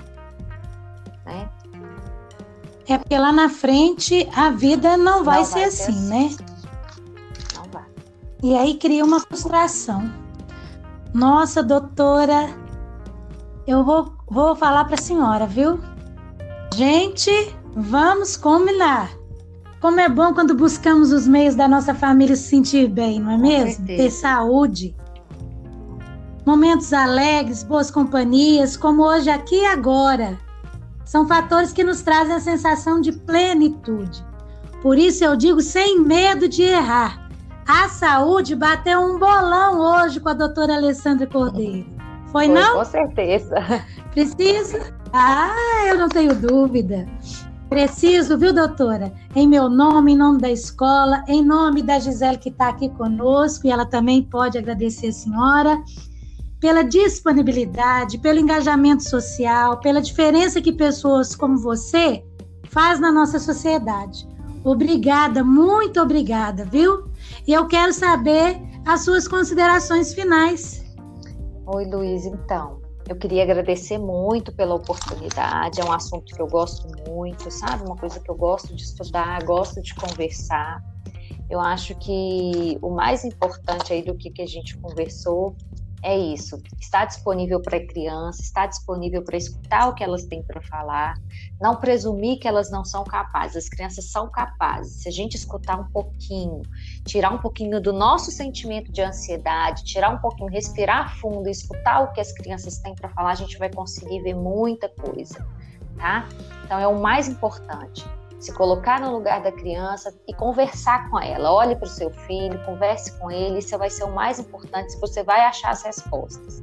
Né? 1.24 1.48
É 2.86 2.98
porque 2.98 3.16
lá 3.16 3.32
na 3.32 3.48
frente 3.48 4.28
a 4.34 4.50
vida 4.50 4.96
não 4.96 5.24
vai, 5.24 5.38
não 5.38 5.44
ser, 5.44 5.54
vai 5.54 5.64
assim, 5.64 5.92
assim, 5.92 6.08
né? 6.08 6.36
Não 7.56 7.64
vai. 7.70 7.84
E 8.42 8.56
aí 8.56 8.74
cria 8.74 9.04
uma 9.04 9.20
frustração. 9.20 10.12
Nossa, 11.14 11.62
doutora, 11.62 12.48
eu 13.66 13.84
vou, 13.84 14.12
vou 14.28 14.54
falar 14.54 14.84
para 14.84 14.94
a 14.94 14.98
senhora, 14.98 15.46
viu? 15.46 15.80
Gente, 16.74 17.30
vamos 17.74 18.36
combinar. 18.36 19.19
Como 19.80 19.98
é 19.98 20.08
bom 20.08 20.34
quando 20.34 20.54
buscamos 20.54 21.10
os 21.10 21.26
meios 21.26 21.54
da 21.54 21.66
nossa 21.66 21.94
família 21.94 22.36
se 22.36 22.48
sentir 22.48 22.86
bem, 22.88 23.18
não 23.18 23.30
é 23.30 23.36
Com 23.36 23.42
mesmo? 23.42 23.70
Certeza. 23.76 24.02
Ter 24.02 24.10
saúde. 24.10 24.96
Momentos 26.44 26.92
alegres, 26.92 27.62
boas 27.62 27.90
companhias, 27.90 28.76
como 28.76 29.02
hoje 29.02 29.30
aqui 29.30 29.56
e 29.56 29.66
agora. 29.66 30.38
São 31.04 31.26
fatores 31.26 31.72
que 31.72 31.82
nos 31.82 32.02
trazem 32.02 32.34
a 32.34 32.40
sensação 32.40 33.00
de 33.00 33.10
plenitude. 33.12 34.24
Por 34.82 34.98
isso 34.98 35.24
eu 35.24 35.34
digo 35.34 35.60
sem 35.62 36.00
medo 36.00 36.46
de 36.46 36.62
errar. 36.62 37.28
A 37.66 37.88
saúde 37.88 38.54
bateu 38.54 39.00
um 39.00 39.18
bolão 39.18 39.80
hoje 39.80 40.20
com 40.20 40.28
a 40.28 40.34
doutora 40.34 40.74
Alessandra 40.74 41.26
Cordeiro. 41.26 41.86
Foi, 42.26 42.46
Foi 42.46 42.48
não? 42.48 42.78
Com 42.78 42.84
certeza. 42.84 43.54
Precisa? 44.12 44.94
Ah, 45.12 45.86
eu 45.88 45.98
não 45.98 46.08
tenho 46.08 46.34
dúvida. 46.34 47.06
Preciso, 47.70 48.36
viu, 48.36 48.52
doutora? 48.52 49.12
Em 49.32 49.46
meu 49.46 49.68
nome, 49.68 50.12
em 50.12 50.16
nome 50.16 50.40
da 50.40 50.50
escola, 50.50 51.22
em 51.28 51.40
nome 51.40 51.82
da 51.82 52.00
Gisele 52.00 52.36
que 52.36 52.48
está 52.48 52.68
aqui 52.68 52.88
conosco, 52.88 53.64
e 53.64 53.70
ela 53.70 53.86
também 53.86 54.24
pode 54.24 54.58
agradecer 54.58 55.06
a 55.06 55.12
senhora 55.12 55.80
pela 56.58 56.82
disponibilidade, 56.82 58.18
pelo 58.18 58.40
engajamento 58.40 59.08
social, 59.08 59.78
pela 59.78 60.02
diferença 60.02 60.60
que 60.60 60.72
pessoas 60.72 61.36
como 61.36 61.58
você 61.58 62.24
faz 62.64 62.98
na 62.98 63.12
nossa 63.12 63.38
sociedade. 63.38 64.28
Obrigada, 64.64 65.44
muito 65.44 66.00
obrigada, 66.00 66.64
viu? 66.64 67.04
E 67.46 67.52
eu 67.52 67.68
quero 67.68 67.92
saber 67.92 68.60
as 68.84 69.02
suas 69.02 69.28
considerações 69.28 70.12
finais. 70.12 70.84
Oi, 71.66 71.84
Luiz, 71.84 72.26
então. 72.26 72.79
Eu 73.10 73.16
queria 73.18 73.42
agradecer 73.42 73.98
muito 73.98 74.52
pela 74.54 74.72
oportunidade. 74.76 75.80
É 75.80 75.84
um 75.84 75.90
assunto 75.90 76.32
que 76.32 76.40
eu 76.40 76.46
gosto 76.46 76.88
muito, 76.88 77.50
sabe? 77.50 77.82
Uma 77.84 77.96
coisa 77.96 78.20
que 78.20 78.30
eu 78.30 78.36
gosto 78.36 78.72
de 78.72 78.82
estudar, 78.84 79.44
gosto 79.44 79.82
de 79.82 79.92
conversar. 79.96 80.80
Eu 81.48 81.58
acho 81.60 81.96
que 81.96 82.78
o 82.80 82.90
mais 82.90 83.24
importante 83.24 83.92
aí 83.92 84.04
do 84.04 84.16
que, 84.16 84.30
que 84.30 84.42
a 84.42 84.46
gente 84.46 84.78
conversou 84.80 85.56
é 86.02 86.16
isso. 86.16 86.60
Está 86.80 87.04
disponível 87.04 87.60
para 87.60 87.76
a 87.76 87.86
criança, 87.86 88.40
está 88.40 88.66
disponível 88.66 89.22
para 89.22 89.36
escutar 89.36 89.88
o 89.88 89.94
que 89.94 90.02
elas 90.02 90.24
têm 90.24 90.42
para 90.42 90.60
falar, 90.62 91.14
não 91.60 91.76
presumir 91.76 92.38
que 92.38 92.48
elas 92.48 92.70
não 92.70 92.84
são 92.84 93.04
capazes. 93.04 93.64
As 93.64 93.68
crianças 93.68 94.10
são 94.10 94.30
capazes. 94.30 95.02
Se 95.02 95.08
a 95.08 95.12
gente 95.12 95.34
escutar 95.34 95.78
um 95.78 95.90
pouquinho, 95.90 96.62
tirar 97.04 97.32
um 97.32 97.38
pouquinho 97.38 97.80
do 97.80 97.92
nosso 97.92 98.30
sentimento 98.30 98.90
de 98.90 99.02
ansiedade, 99.02 99.84
tirar 99.84 100.10
um 100.10 100.18
pouquinho, 100.18 100.50
respirar 100.50 101.18
fundo 101.18 101.48
e 101.48 101.52
escutar 101.52 102.00
o 102.00 102.12
que 102.12 102.20
as 102.20 102.32
crianças 102.32 102.78
têm 102.78 102.94
para 102.94 103.10
falar, 103.10 103.32
a 103.32 103.36
gente 103.36 103.58
vai 103.58 103.70
conseguir 103.70 104.22
ver 104.22 104.34
muita 104.34 104.88
coisa, 104.88 105.46
tá? 105.98 106.26
Então 106.64 106.78
é 106.78 106.86
o 106.86 106.98
mais 106.98 107.28
importante 107.28 108.04
se 108.40 108.52
colocar 108.54 108.98
no 109.00 109.12
lugar 109.12 109.42
da 109.42 109.52
criança 109.52 110.12
e 110.26 110.34
conversar 110.34 111.08
com 111.10 111.20
ela. 111.20 111.52
Olhe 111.52 111.76
para 111.76 111.86
o 111.86 111.88
seu 111.88 112.10
filho, 112.10 112.58
converse 112.64 113.12
com 113.18 113.30
ele, 113.30 113.58
isso 113.58 113.76
vai 113.78 113.90
ser 113.90 114.04
o 114.04 114.10
mais 114.10 114.38
importante, 114.38 114.98
você 114.98 115.22
vai 115.22 115.42
achar 115.42 115.70
as 115.70 115.82
respostas. 115.82 116.62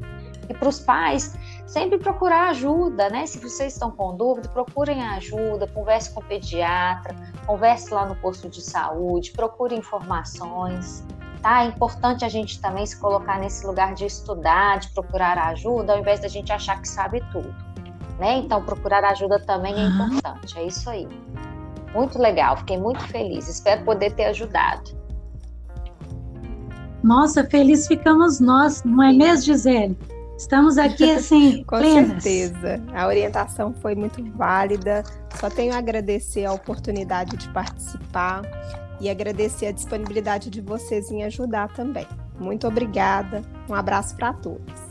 E 0.50 0.54
para 0.54 0.68
os 0.68 0.80
pais, 0.80 1.38
sempre 1.68 1.98
procurar 1.98 2.50
ajuda, 2.50 3.10
né? 3.10 3.26
Se 3.26 3.38
vocês 3.38 3.74
estão 3.74 3.92
com 3.92 4.16
dúvida, 4.16 4.50
procurem 4.50 5.04
ajuda, 5.04 5.68
converse 5.68 6.14
com 6.14 6.22
o 6.22 6.24
pediatra, 6.24 7.16
converse 7.46 7.94
lá 7.94 8.06
no 8.06 8.16
posto 8.16 8.50
de 8.50 8.62
saúde, 8.62 9.32
procure 9.32 9.76
informações. 9.76 11.06
Tá? 11.42 11.64
É 11.64 11.68
importante 11.68 12.26
a 12.26 12.30
gente 12.30 12.60
também 12.60 12.86
se 12.86 12.98
colocar 12.98 13.40
nesse 13.40 13.68
lugar 13.68 13.94
de 13.94 14.06
estudar, 14.06 14.80
de 14.80 14.90
procurar 14.90 15.38
ajuda, 15.38 15.94
ao 15.94 16.00
invés 16.00 16.20
da 16.20 16.28
gente 16.28 16.52
achar 16.52 16.82
que 16.82 16.88
sabe 16.88 17.22
tudo. 17.32 17.54
Né? 18.18 18.38
Então, 18.38 18.64
procurar 18.64 19.04
ajuda 19.06 19.40
também 19.40 19.76
é 19.76 19.86
importante. 19.86 20.58
É 20.58 20.64
isso 20.64 20.90
aí. 20.90 21.08
Muito 21.98 22.20
legal, 22.20 22.56
fiquei 22.58 22.78
muito 22.78 23.04
feliz. 23.08 23.48
Espero 23.48 23.84
poder 23.84 24.14
ter 24.14 24.26
ajudado. 24.26 24.96
Nossa, 27.04 27.44
feliz 27.44 27.88
ficamos 27.88 28.40
nós, 28.40 28.84
não 28.84 29.02
é 29.02 29.12
mesmo, 29.12 29.46
Gisele? 29.46 29.98
Estamos 30.38 30.78
aqui 30.78 31.10
assim, 31.10 31.64
Com 31.66 31.80
plenas. 31.80 32.22
certeza. 32.22 32.80
A 32.94 33.08
orientação 33.08 33.74
foi 33.82 33.96
muito 33.96 34.24
válida. 34.34 35.02
Só 35.40 35.50
tenho 35.50 35.74
a 35.74 35.80
agradecer 35.80 36.46
a 36.46 36.54
oportunidade 36.54 37.36
de 37.36 37.50
participar 37.50 38.44
e 39.02 39.10
agradecer 39.10 39.66
a 39.66 39.72
disponibilidade 39.72 40.52
de 40.52 40.62
vocês 40.62 41.10
em 41.10 41.24
ajudar 41.24 41.70
também. 41.70 42.06
Muito 42.40 42.68
obrigada. 42.68 43.42
Um 43.68 43.74
abraço 43.74 44.16
para 44.16 44.34
todos. 44.34 44.82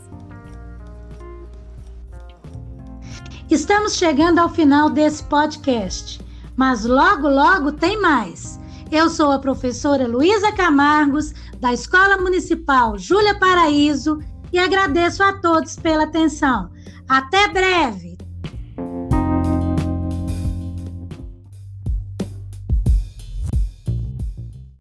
Estamos 3.49 3.95
chegando 3.95 4.39
ao 4.39 4.49
final 4.49 4.89
desse 4.89 5.23
podcast 5.23 6.26
mas 6.57 6.83
logo, 6.83 7.29
logo 7.29 7.71
tem 7.71 8.01
mais. 8.01 8.59
Eu 8.91 9.09
sou 9.09 9.31
a 9.31 9.39
professora 9.39 10.07
Luísa 10.07 10.51
Camargos, 10.51 11.33
da 11.59 11.71
Escola 11.71 12.17
Municipal 12.17 12.97
Júlia 12.97 13.37
Paraíso, 13.37 14.19
e 14.51 14.57
agradeço 14.57 15.21
a 15.21 15.33
todos 15.33 15.75
pela 15.75 16.05
atenção. 16.05 16.71
Até 17.07 17.47
breve! 17.49 18.06